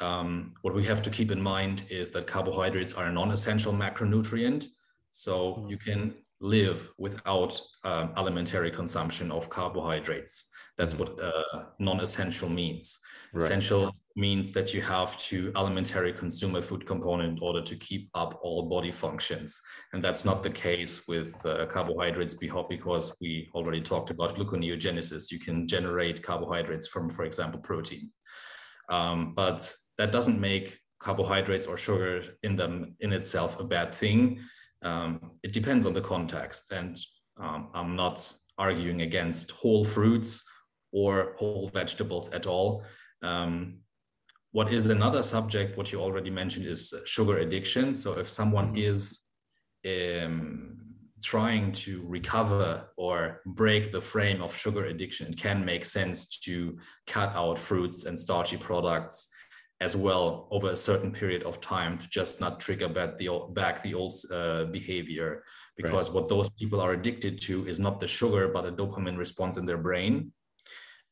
[0.00, 4.66] um, what we have to keep in mind is that carbohydrates are a non-essential macronutrient.
[5.10, 5.68] So mm-hmm.
[5.68, 10.50] you can live without um, alimentary consumption of carbohydrates.
[10.76, 11.14] That's mm-hmm.
[11.14, 12.98] what uh, non-essential means.
[13.32, 13.44] Right.
[13.44, 18.10] Essential means that you have to alimentary consume a food component in order to keep
[18.14, 19.60] up all body functions.
[19.92, 25.30] And that's not the case with uh, carbohydrates because we already talked about gluconeogenesis.
[25.30, 28.10] You can generate carbohydrates from, for example, protein.
[28.88, 34.40] Um, but that doesn't make carbohydrates or sugar in them in itself a bad thing.
[34.82, 36.72] Um, it depends on the context.
[36.72, 36.98] And
[37.40, 40.44] um, I'm not arguing against whole fruits
[40.90, 42.84] or whole vegetables at all.
[43.22, 43.78] Um,
[44.50, 47.94] what is another subject, what you already mentioned, is sugar addiction.
[47.94, 48.90] So if someone mm-hmm.
[48.90, 49.22] is
[49.86, 50.80] um,
[51.22, 56.76] trying to recover or break the frame of sugar addiction, it can make sense to
[57.06, 59.28] cut out fruits and starchy products
[59.82, 63.52] as well over a certain period of time to just not trigger back the old,
[63.52, 65.42] back the old uh, behavior
[65.76, 66.14] because right.
[66.14, 69.64] what those people are addicted to is not the sugar but a dopamine response in
[69.64, 70.32] their brain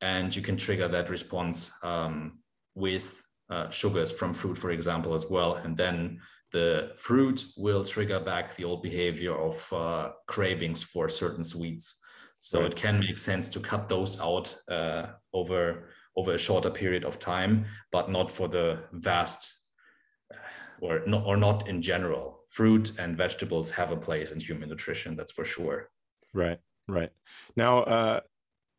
[0.03, 2.39] and you can trigger that response um,
[2.77, 6.21] with uh, sugars from fruit for example as well and then
[6.53, 12.01] the fruit will trigger back the old behavior of uh, cravings for certain sweets
[12.39, 12.71] so right.
[12.71, 17.19] it can make sense to cut those out uh, over over a shorter period of
[17.19, 19.63] time, but not for the vast
[20.81, 22.41] or not, or not in general.
[22.49, 25.91] Fruit and vegetables have a place in human nutrition, that's for sure.
[26.35, 26.59] Right,
[26.89, 27.11] right.
[27.57, 28.21] Now, uh,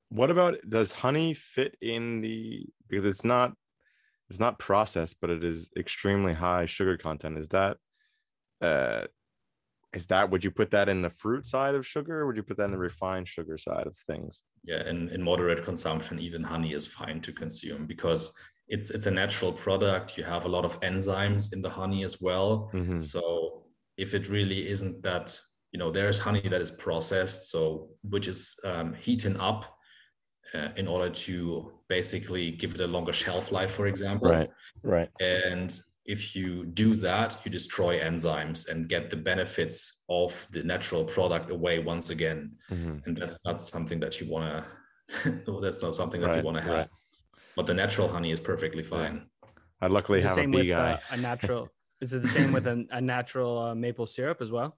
[0.10, 3.54] what about does honey fit in the because it's not
[4.30, 7.38] it's not processed, but it is extremely high sugar content.
[7.38, 7.78] Is that
[8.62, 9.08] uh,
[9.94, 12.44] is that would you put that in the fruit side of sugar or would you
[12.44, 14.44] put that in the refined sugar side of things?
[14.64, 18.34] Yeah in, in moderate consumption even honey is fine to consume because
[18.68, 20.18] it's it's a natural product.
[20.18, 22.70] You have a lot of enzymes in the honey as well.
[22.74, 23.00] Mm-hmm.
[23.00, 23.64] so
[23.98, 25.38] if it really isn't that
[25.72, 29.66] you know there's honey that is processed so which is um, heating up
[30.54, 34.30] uh, in order to basically give it a longer shelf life for example.
[34.30, 34.50] Right
[34.84, 35.10] right.
[35.20, 41.04] And if you do that, you destroy enzymes and get the benefits of the natural
[41.04, 42.54] product away once again.
[42.72, 42.98] Mm-hmm.
[43.06, 44.66] And that's not something that you want
[45.24, 46.74] to, that's not something that right, you want to have.
[46.74, 46.90] Right.
[47.56, 49.28] But the natural honey is perfectly fine.
[49.44, 49.50] Yeah.
[49.82, 50.94] I luckily have a bee guy.
[50.94, 51.70] Uh, a natural,
[52.02, 54.78] is it the same with a, a natural uh, maple syrup as well?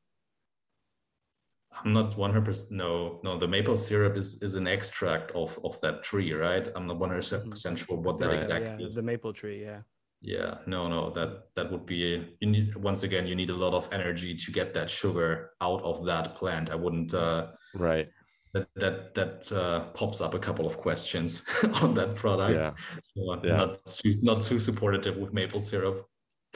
[1.83, 6.03] I'm not 100% no no the maple syrup is is an extract of of that
[6.03, 7.75] tree right I'm not 100% mm-hmm.
[7.75, 8.43] sure what that right.
[8.43, 8.93] exactly yeah, is.
[8.93, 9.79] the maple tree yeah
[10.23, 13.73] yeah no no that that would be you need once again you need a lot
[13.73, 17.45] of energy to get that sugar out of that plant i wouldn't uh
[17.75, 18.07] right
[18.53, 21.43] that that that uh, pops up a couple of questions
[21.81, 22.71] on that product yeah,
[23.15, 23.57] so yeah.
[23.57, 26.05] not too, not too supportive with maple syrup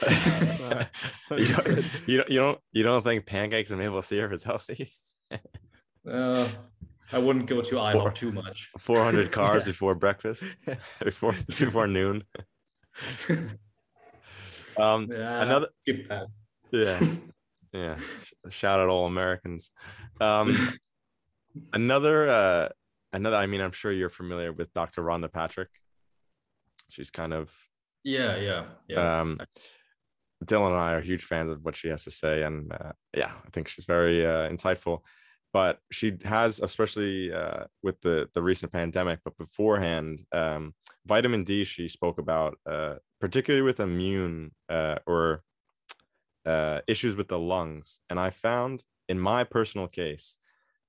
[0.08, 4.90] you, don't, you don't you don't you don't think pancakes and maple syrup is healthy
[6.10, 6.48] uh,
[7.12, 8.68] I wouldn't go to IHOP too much.
[8.78, 9.64] 400 carbs yeah.
[9.66, 10.44] before breakfast,
[11.02, 12.22] before before noon.
[14.76, 16.26] um, yeah, another skip that.
[16.70, 17.00] Yeah,
[17.72, 17.96] yeah.
[18.48, 19.70] Shout out all Americans.
[20.20, 20.56] Um,
[21.72, 22.68] another, uh,
[23.12, 23.36] another.
[23.36, 25.02] I mean, I'm sure you're familiar with Dr.
[25.02, 25.70] Rhonda Patrick.
[26.88, 27.54] She's kind of.
[28.04, 29.20] Yeah, yeah, yeah.
[29.20, 29.40] Um,
[30.44, 33.32] Dylan and I are huge fans of what she has to say, and uh, yeah,
[33.44, 35.00] I think she's very uh, insightful
[35.52, 40.74] but she has especially uh, with the the recent pandemic but beforehand um,
[41.06, 45.42] vitamin d she spoke about uh, particularly with immune uh, or
[46.46, 50.38] uh, issues with the lungs and i found in my personal case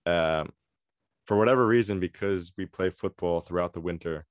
[0.06, 0.52] um,
[1.30, 4.26] for whatever reason, because we play football throughout the winter,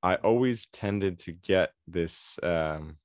[0.00, 2.98] I always tended to get this um,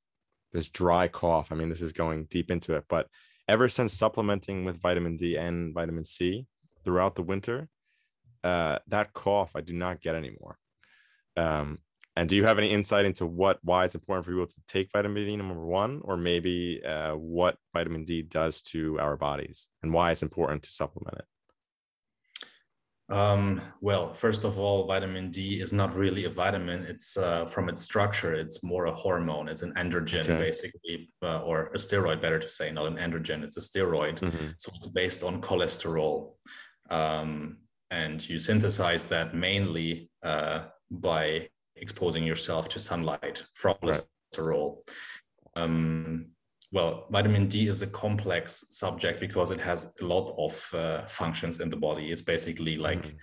[0.51, 1.51] this dry cough.
[1.51, 3.07] I mean, this is going deep into it, but
[3.47, 6.45] ever since supplementing with vitamin D and vitamin C
[6.84, 7.67] throughout the winter,
[8.43, 10.57] uh, that cough I do not get anymore.
[11.38, 11.79] Um,
[12.15, 14.91] and do you have any insight into what why it's important for people to take
[14.91, 19.93] vitamin D number one, or maybe uh, what vitamin D does to our bodies and
[19.93, 21.25] why it's important to supplement it?
[23.11, 26.84] Um, well, first of all, vitamin D is not really a vitamin.
[26.84, 29.49] It's uh, from its structure, it's more a hormone.
[29.49, 30.38] It's an androgen, okay.
[30.38, 33.43] basically, uh, or a steroid, better to say, not an androgen.
[33.43, 34.19] It's a steroid.
[34.19, 34.47] Mm-hmm.
[34.57, 36.34] So it's based on cholesterol.
[36.92, 37.58] Um,
[37.89, 44.02] and you synthesize that mainly uh, by exposing yourself to sunlight from right.
[44.34, 44.78] cholesterol.
[45.56, 46.28] Um,
[46.72, 51.60] well, vitamin D is a complex subject because it has a lot of uh, functions
[51.60, 52.12] in the body.
[52.12, 53.14] It's basically like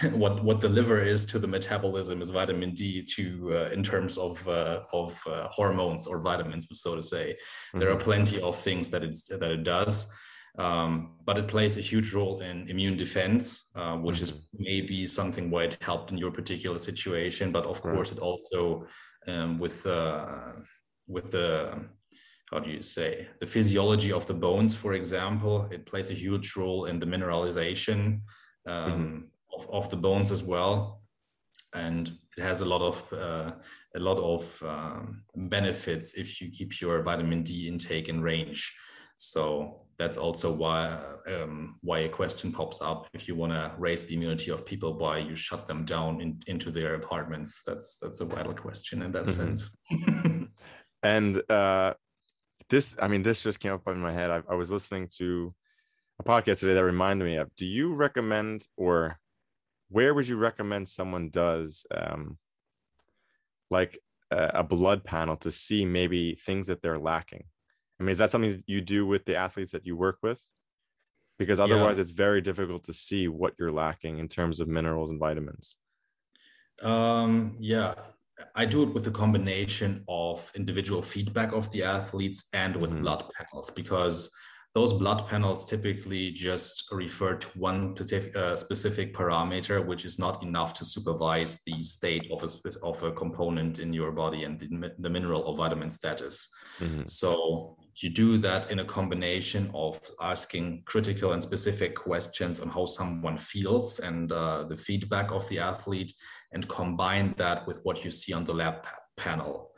[0.00, 0.18] mm-hmm.
[0.18, 4.18] what what the liver is to the metabolism is vitamin D to uh, in terms
[4.18, 7.30] of uh, of uh, hormones or vitamins, so to say.
[7.32, 7.78] Mm-hmm.
[7.78, 8.10] There are mm-hmm.
[8.10, 10.06] plenty of things that it's that it does.
[10.58, 14.36] Um, but it plays a huge role in immune defense, uh, which mm-hmm.
[14.36, 17.52] is maybe something why it helped in your particular situation.
[17.52, 17.94] But of right.
[17.94, 18.86] course, it also
[19.26, 20.52] um, with uh,
[21.06, 21.84] with the
[22.50, 26.56] how do you say the physiology of the bones for example it plays a huge
[26.56, 28.20] role in the mineralization
[28.66, 29.18] um, mm-hmm.
[29.58, 31.02] of, of the bones as well
[31.74, 33.52] and it has a lot of uh,
[33.94, 38.72] a lot of um, benefits if you keep your vitamin d intake in range
[39.16, 43.08] so that's also why um, why a question pops up.
[43.14, 46.42] If you want to raise the immunity of people why you shut them down in,
[46.46, 47.62] into their apartments?
[47.66, 49.54] That's that's a vital question in that mm-hmm.
[49.54, 49.76] sense.
[51.02, 51.94] And uh,
[52.68, 54.30] this i mean this just came up in my head.
[54.30, 55.54] I, I, was listening to
[56.18, 59.18] a podcast today that reminded me of do you recommend or
[59.88, 62.38] where would you recommend someone does um
[63.70, 63.98] like
[64.30, 67.44] a, a blood panel to see maybe things that they're lacking
[68.00, 70.40] i mean is that something you do with the athletes that you work with
[71.38, 72.00] because otherwise yeah.
[72.00, 75.78] it's very difficult to see what you're lacking in terms of minerals and vitamins
[76.82, 77.94] um yeah
[78.54, 83.02] I do it with a combination of individual feedback of the athletes and with mm-hmm.
[83.02, 84.30] blood panels because
[84.74, 90.74] those blood panels typically just refer to one specific, uh, parameter, which is not enough
[90.74, 95.08] to supervise the state of a, of a component in your body and the, the
[95.08, 96.50] mineral or vitamin status.
[96.78, 97.06] Mm-hmm.
[97.06, 102.84] So you do that in a combination of asking critical and specific questions on how
[102.84, 106.12] someone feels and uh, the feedback of the athlete
[106.52, 108.84] and combine that with what you see on the lab
[109.16, 109.70] panel.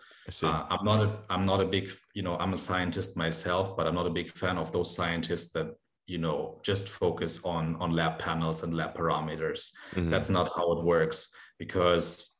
[0.42, 3.86] Uh, I'm not a I'm not a big you know I'm a scientist myself, but
[3.86, 5.68] I'm not a big fan of those scientists that
[6.06, 9.70] you know just focus on on lab panels and lab parameters.
[9.94, 10.10] Mm-hmm.
[10.10, 12.36] That's not how it works because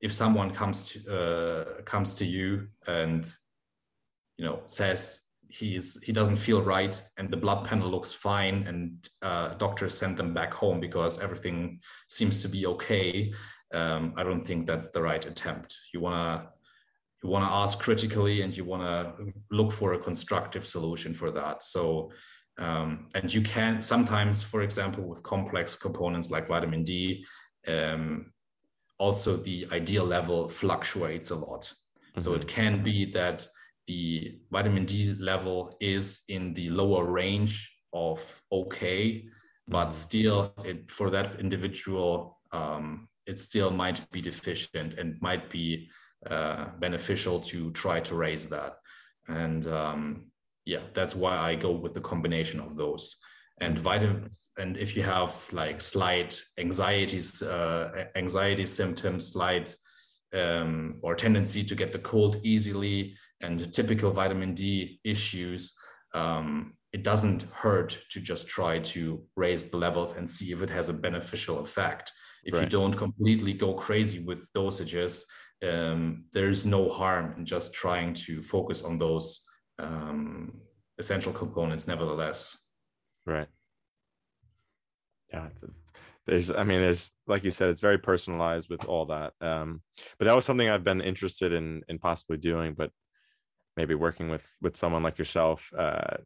[0.00, 3.28] if someone comes to uh, comes to you and
[4.36, 5.21] you know says
[5.52, 10.16] he's he doesn't feel right and the blood panel looks fine and uh, doctors send
[10.16, 11.78] them back home because everything
[12.08, 13.32] seems to be okay
[13.72, 15.76] um, I don't think that's the right attempt.
[15.92, 16.48] You want to
[17.22, 21.30] you want to ask critically and you want to look for a constructive solution for
[21.30, 21.62] that.
[21.62, 22.10] So
[22.58, 27.24] um, and you can sometimes, for example, with complex components like vitamin D,
[27.66, 28.32] um,
[28.98, 31.62] also the ideal level fluctuates a lot.
[31.62, 32.20] Mm-hmm.
[32.20, 33.46] So it can be that
[33.86, 39.26] the vitamin D level is in the lower range of okay,
[39.68, 39.92] but mm-hmm.
[39.92, 45.88] still it, for that individual um, it still might be deficient and might be
[46.26, 48.78] uh, beneficial to try to raise that.
[49.28, 50.26] And um,
[50.64, 53.16] yeah, that's why I go with the combination of those.
[53.60, 59.74] And vitamin, and if you have like slight anxieties, uh, anxiety symptoms, slight
[60.32, 65.74] um, or tendency to get the cold easily, and typical vitamin D issues,
[66.14, 70.70] um, it doesn't hurt to just try to raise the levels and see if it
[70.70, 72.12] has a beneficial effect.
[72.44, 72.62] If right.
[72.64, 75.22] you don't completely go crazy with dosages
[75.62, 79.46] um, there's no harm in just trying to focus on those
[79.78, 80.60] um,
[80.98, 82.56] essential components nevertheless.
[83.24, 83.48] Right.
[85.32, 85.48] Yeah
[86.26, 89.82] there's i mean there's like you said it's very personalized with all that um,
[90.18, 92.90] but that was something i've been interested in in possibly doing but
[93.76, 96.16] maybe working with with someone like yourself uh,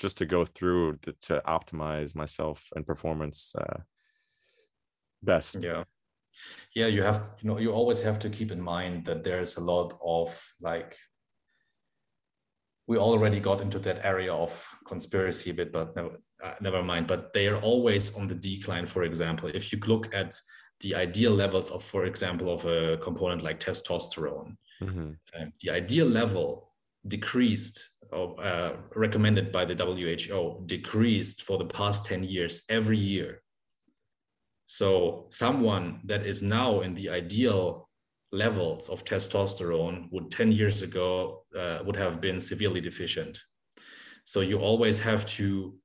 [0.00, 3.80] just to go through the, to optimize myself and performance uh,
[5.22, 5.84] best yeah
[6.74, 9.60] yeah you have you know you always have to keep in mind that there's a
[9.60, 10.28] lot of
[10.60, 10.96] like
[12.86, 14.52] we already got into that area of
[14.86, 16.10] conspiracy a bit, but never,
[16.42, 17.06] uh, never mind.
[17.06, 18.86] But they are always on the decline.
[18.86, 20.38] For example, if you look at
[20.80, 25.10] the ideal levels of, for example, of a component like testosterone, mm-hmm.
[25.34, 26.71] uh, the ideal level
[27.06, 33.42] decreased or uh, recommended by the WHO decreased for the past 10 years every year.
[34.66, 37.88] So someone that is now in the ideal
[38.30, 43.38] levels of testosterone would 10 years ago uh, would have been severely deficient.
[44.24, 45.76] So you always have to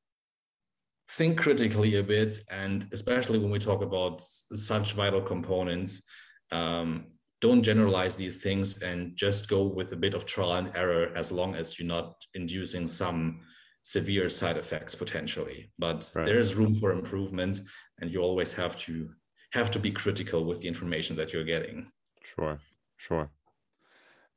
[1.09, 6.03] think critically a bit, and especially when we talk about such vital components,
[6.51, 7.07] um,
[7.39, 11.31] don't generalize these things and just go with a bit of trial and error as
[11.31, 13.41] long as you're not inducing some
[13.83, 15.71] severe side effects potentially.
[15.77, 16.25] But right.
[16.25, 17.61] there is room for improvement,
[18.01, 19.09] and you always have to
[19.53, 21.91] have to be critical with the information that you're getting.
[22.23, 22.59] Sure,
[22.97, 23.31] sure.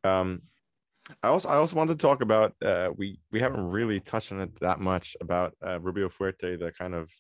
[0.05, 0.42] Um,
[1.22, 4.40] I also I also wanted to talk about uh, we we haven't really touched on
[4.40, 7.11] it that much about uh, Rubio Fuerte, the kind of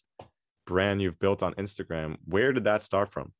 [0.66, 2.16] brand you've built on Instagram.
[2.24, 3.32] Where did that start from?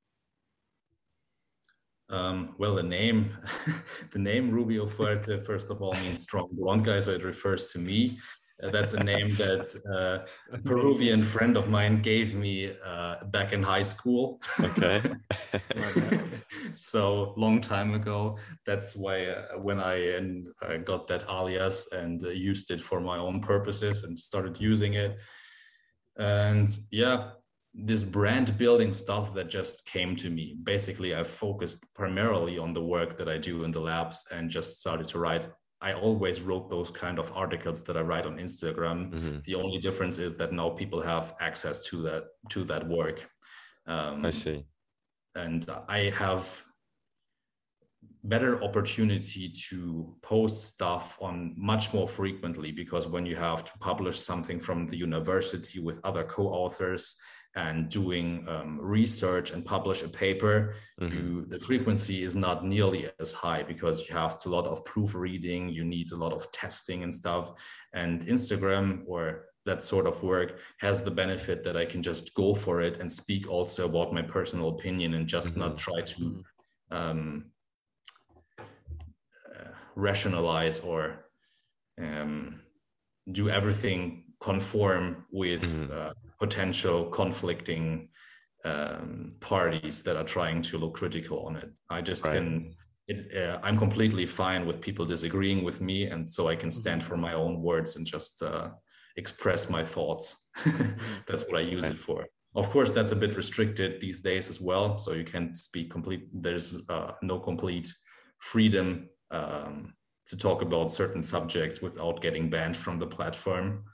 [2.11, 3.37] Um, well, the name,
[4.13, 7.79] the name Rubio Fuerte, first of all, means strong blonde guy, so it refers to
[7.79, 8.19] me.
[8.63, 13.53] Uh, that's a name that uh, a Peruvian friend of mine gave me uh, back
[13.53, 14.41] in high school.
[14.61, 15.03] Okay.
[16.75, 18.37] so long time ago.
[18.67, 20.17] That's why uh, when I
[20.63, 24.95] uh, got that alias and uh, used it for my own purposes and started using
[24.95, 25.17] it.
[26.19, 27.31] And yeah,
[27.73, 30.57] this brand building stuff that just came to me.
[30.65, 34.81] Basically, I focused primarily on the work that I do in the labs and just
[34.81, 35.49] started to write
[35.83, 39.11] I always wrote those kind of articles that I write on Instagram.
[39.11, 39.39] Mm-hmm.
[39.45, 43.27] The only difference is that now people have access to that to that work.
[43.87, 44.67] Um, I see,
[45.35, 46.63] and I have
[48.25, 54.21] better opportunity to post stuff on much more frequently because when you have to publish
[54.21, 57.17] something from the university with other co-authors
[57.57, 61.17] and doing um, research and publish a paper, mm-hmm.
[61.17, 65.69] you, the frequency is not nearly as high because you have a lot of proofreading,
[65.69, 67.53] you need a lot of testing and stuff.
[67.93, 72.55] And Instagram or that sort of work has the benefit that I can just go
[72.55, 75.61] for it and speak also about my personal opinion and just mm-hmm.
[75.61, 76.97] not try to mm-hmm.
[76.97, 77.47] um,
[78.59, 81.27] uh, rationalize or
[82.01, 82.61] um,
[83.33, 85.93] do everything conform with mm-hmm.
[85.93, 88.09] uh, potential conflicting
[88.65, 91.71] um, parties that are trying to look critical on it.
[91.89, 92.35] I just right.
[92.35, 92.75] can.
[93.09, 97.03] It, uh, I'm completely fine with people disagreeing with me, and so I can stand
[97.03, 98.69] for my own words and just uh,
[99.17, 100.49] express my thoughts.
[101.29, 101.93] That's what I use right.
[101.93, 102.27] it for.
[102.55, 104.99] Of course, that's a bit restricted these days as well.
[104.99, 106.27] So you can't speak complete.
[106.33, 107.95] There's uh, no complete
[108.39, 109.95] freedom um,
[110.27, 113.85] to talk about certain subjects without getting banned from the platform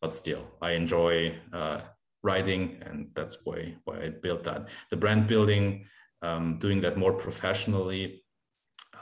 [0.00, 1.80] but still i enjoy uh,
[2.22, 4.68] writing and that's why why i built that.
[4.90, 5.84] The brand building
[6.22, 8.22] um, doing that more professionally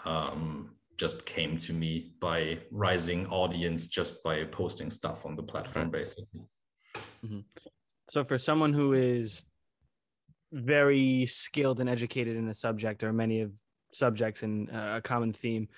[0.04, 5.90] um, just came to me by rising audience just by posting stuff on the platform
[5.90, 6.42] basically.
[7.24, 7.40] Mm-hmm.
[8.08, 9.44] so for someone who is
[10.52, 13.52] very skilled and educated in a subject or many of
[13.92, 15.68] subjects in uh, a common theme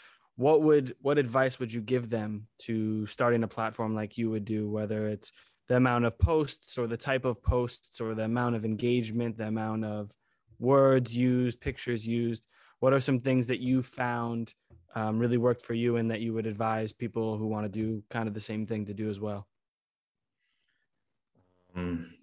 [0.40, 4.44] what would what advice would you give them to starting a platform like you would
[4.44, 5.32] do whether it's
[5.68, 9.46] the amount of posts or the type of posts or the amount of engagement the
[9.46, 10.10] amount of
[10.60, 12.46] words used pictures used?
[12.78, 14.54] What are some things that you found
[14.94, 18.02] um, really worked for you and that you would advise people who want to do
[18.10, 19.48] kind of the same thing to do as well?
[21.74, 22.14] Um,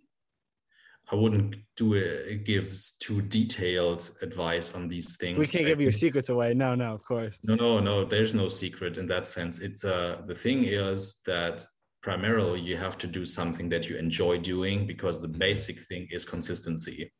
[1.09, 5.39] I wouldn't do it gives too detailed advice on these things.
[5.39, 6.53] We can't give your secrets away.
[6.53, 7.39] No, no, of course.
[7.43, 8.03] No, no, no.
[8.03, 9.59] There's no secret in that sense.
[9.59, 11.65] It's uh the thing is that
[12.03, 16.25] primarily you have to do something that you enjoy doing because the basic thing is
[16.25, 17.11] consistency.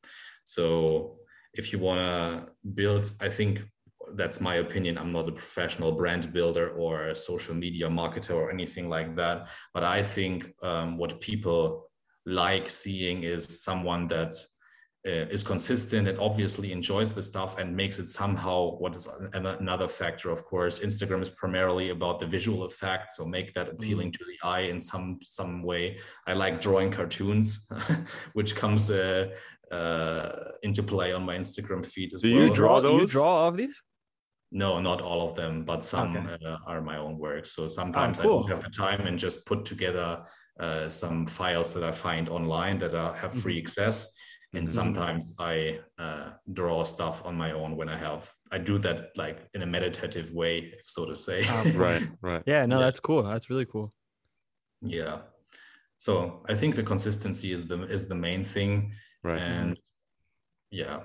[0.44, 1.18] So
[1.54, 3.62] if you want to build, I think
[4.16, 4.98] that's my opinion.
[4.98, 9.48] I'm not a professional brand builder or a social media marketer or anything like that.
[9.74, 11.87] But I think um, what people
[12.28, 14.36] like seeing is someone that
[15.08, 19.88] uh, is consistent and obviously enjoys the stuff and makes it somehow what is another
[19.88, 24.14] factor of course instagram is primarily about the visual effect so make that appealing mm.
[24.14, 25.98] to the eye in some some way
[26.28, 27.66] i like drawing cartoons
[28.34, 29.28] which comes uh,
[29.72, 30.32] uh,
[30.64, 33.48] into play on my instagram feed as do well you draw those you draw all
[33.48, 33.82] of these
[34.52, 36.46] no not all of them but some okay.
[36.46, 38.32] Uh, are my own work so sometimes oh, cool.
[38.32, 40.22] i don't have the time and just put together
[40.60, 43.66] uh, some files that I find online that are, have free mm-hmm.
[43.66, 44.10] access.
[44.54, 44.74] and mm-hmm.
[44.74, 49.38] sometimes i uh, draw stuff on my own when i have i do that like
[49.54, 52.86] in a meditative way so to say um, right right yeah no yeah.
[52.86, 53.94] that's cool that's really cool
[54.82, 55.18] yeah
[55.98, 58.94] so i think the consistency is the is the main thing
[59.24, 59.78] right and
[60.72, 61.00] yeah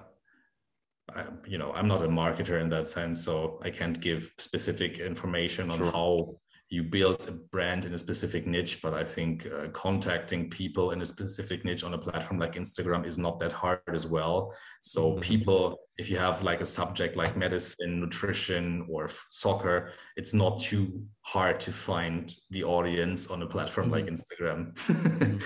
[1.14, 4.98] I, you know i'm not a marketer in that sense so i can't give specific
[4.98, 5.90] information on sure.
[5.90, 6.36] how
[6.72, 11.02] you build a brand in a specific niche but i think uh, contacting people in
[11.02, 15.10] a specific niche on a platform like instagram is not that hard as well so
[15.10, 15.20] mm-hmm.
[15.20, 20.58] people if you have like a subject like medicine nutrition or f- soccer it's not
[20.58, 23.96] too hard to find the audience on a platform mm-hmm.
[23.96, 24.60] like instagram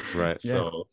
[0.15, 0.87] right so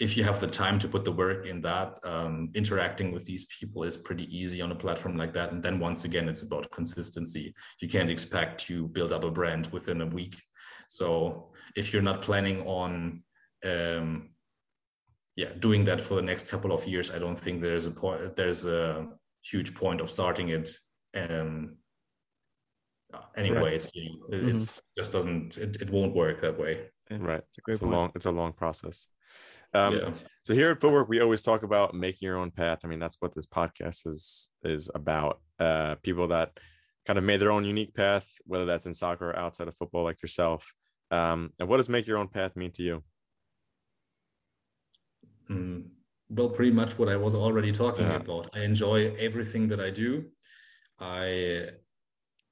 [0.00, 3.46] if you have the time to put the work in that, um, interacting with these
[3.46, 5.52] people is pretty easy on a platform like that.
[5.52, 7.54] And then once again, it's about consistency.
[7.80, 10.40] You can't expect to build up a brand within a week.
[10.88, 13.22] So if you're not planning on,
[13.64, 14.30] um,
[15.36, 18.36] yeah, doing that for the next couple of years, I don't think there's a point.
[18.36, 19.08] There's a
[19.42, 20.70] huge point of starting it.
[21.14, 21.76] Um,
[23.36, 24.40] anyways, right.
[24.40, 24.56] it mm-hmm.
[24.56, 25.58] just doesn't.
[25.58, 26.90] It, it won't work that way.
[27.10, 27.42] Right.
[27.48, 28.12] It's a, great it's a long.
[28.14, 29.08] It's a long process.
[29.74, 30.12] Um, yeah.
[30.42, 32.80] So here at Footwork, we always talk about making your own path.
[32.84, 35.40] I mean, that's what this podcast is is about.
[35.58, 36.58] Uh, people that
[37.06, 40.04] kind of made their own unique path, whether that's in soccer or outside of football,
[40.04, 40.72] like yourself.
[41.10, 43.02] Um, and what does make your own path mean to you?
[45.50, 45.84] Mm,
[46.30, 48.16] well, pretty much what I was already talking yeah.
[48.16, 48.50] about.
[48.54, 50.24] I enjoy everything that I do.
[51.00, 51.68] I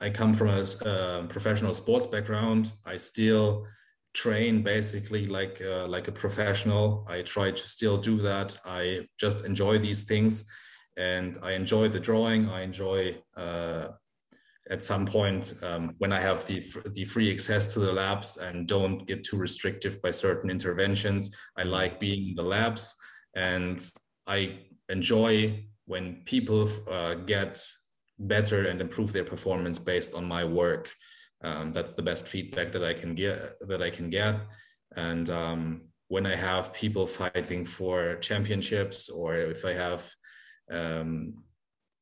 [0.00, 2.72] I come from a, a professional sports background.
[2.84, 3.66] I still
[4.14, 7.06] train basically like uh, like a professional.
[7.08, 8.58] I try to still do that.
[8.64, 10.44] I just enjoy these things
[10.98, 12.48] and i enjoy the drawing.
[12.48, 13.88] I enjoy uh,
[14.70, 16.62] at some point um, when i have the
[16.94, 21.34] the free access to the labs and don't get too restrictive by certain interventions.
[21.56, 22.94] I like being in the labs
[23.34, 23.90] and
[24.26, 24.58] i
[24.88, 27.62] enjoy when people uh, get
[28.18, 30.90] better and improve their performance based on my work
[31.42, 34.36] um, that's the best feedback that I can get that I can get.
[34.96, 40.08] And um, when I have people fighting for championships, or if I have
[40.70, 41.34] um,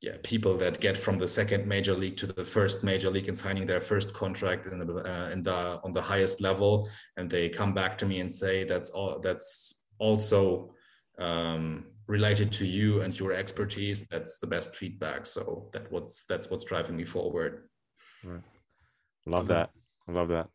[0.01, 3.36] yeah people that get from the second major league to the first major league and
[3.36, 7.49] signing their first contract in the, uh, in the on the highest level, and they
[7.49, 10.74] come back to me and say that's all that's also
[11.18, 14.05] um, related to you and your expertise.
[14.11, 15.24] That's the best feedback.
[15.26, 17.68] So that what's that's what's driving me forward.
[18.24, 18.43] Right.
[19.31, 19.70] Love that.
[20.09, 20.49] I love that.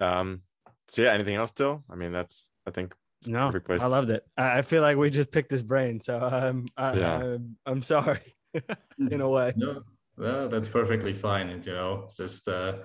[0.00, 0.42] Um,
[0.88, 1.84] so yeah, anything else, still?
[1.90, 2.94] I mean, that's I think
[3.26, 4.24] no, I loved it.
[4.36, 7.36] I feel like we just picked his brain, so um, I, yeah.
[7.66, 8.36] I, am sorry
[9.10, 9.52] in a way.
[9.56, 9.82] No,
[10.16, 11.48] well, that's perfectly fine.
[11.48, 12.78] And, you know, just uh,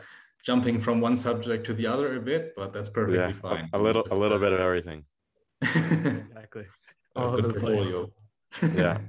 [0.44, 3.70] jumping from one subject to the other a bit, but that's perfectly yeah, fine.
[3.74, 5.04] A, a little, just, a little uh, bit of everything.
[5.62, 6.66] exactly.
[7.16, 8.12] All good portfolio.
[8.76, 9.00] yeah.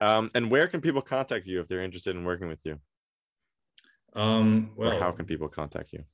[0.00, 2.78] Um, and where can people contact you if they're interested in working with you?
[4.14, 6.04] Um, well, or how can people contact you?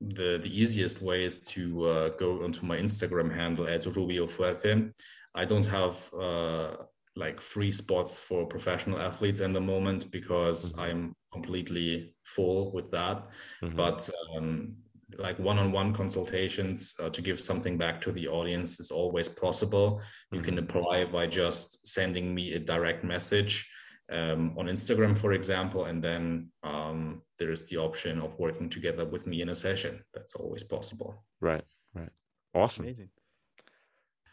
[0.00, 4.92] The the easiest way is to uh, go onto my Instagram handle at Rubio Fuerte.
[5.34, 6.76] I don't have uh,
[7.16, 10.80] like free spots for professional athletes in the moment because mm-hmm.
[10.80, 13.28] I'm completely full with that.
[13.62, 13.76] Mm-hmm.
[13.76, 14.76] But um,
[15.18, 20.00] like one-on-one consultations uh, to give something back to the audience is always possible.
[20.30, 20.44] You mm-hmm.
[20.44, 23.68] can apply by just sending me a direct message
[24.10, 29.04] um, on Instagram, for example, and then um, there is the option of working together
[29.04, 30.02] with me in a session.
[30.14, 31.24] That's always possible.
[31.40, 32.10] Right, right.
[32.54, 32.84] Awesome.
[32.84, 33.08] Amazing.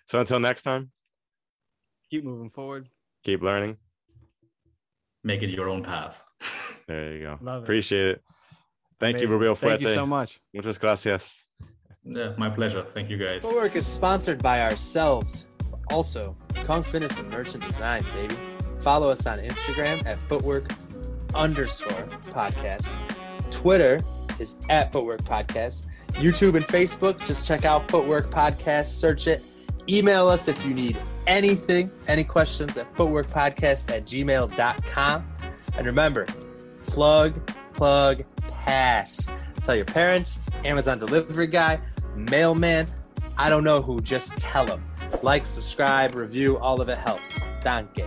[0.06, 0.92] So until next time,
[2.10, 2.90] keep moving forward,
[3.24, 3.78] keep learning,
[5.24, 6.24] make it your own path.
[6.88, 7.38] there you go.
[7.42, 8.24] Love Appreciate it.
[9.00, 9.30] Thank Amazing.
[9.30, 9.70] you, Rubio Fuerte.
[9.70, 10.40] Thank you so much.
[10.54, 11.46] Muchas gracias.
[12.04, 12.82] Yeah, my pleasure.
[12.82, 13.42] Thank you, guys.
[13.44, 15.46] Footwork is sponsored by ourselves.
[15.92, 18.36] Also, Kong Fitness and Merchant Designs, baby.
[18.82, 20.72] Follow us on Instagram at footwork
[21.36, 22.88] underscore podcast.
[23.52, 24.02] Twitter
[24.40, 25.84] is at footwork podcast.
[26.14, 29.44] YouTube and Facebook, just check out footwork podcast, search it.
[29.88, 35.28] Email us if you need anything, any questions at footworkpodcast at gmail.com.
[35.78, 36.26] And remember,
[36.88, 39.28] plug, plug, pass.
[39.64, 41.80] Tell your parents, Amazon delivery guy,
[42.16, 42.88] mailman,
[43.38, 44.84] I don't know who, just tell them.
[45.24, 47.40] Like, subscribe, review, all of it helps.
[47.64, 48.06] Danke.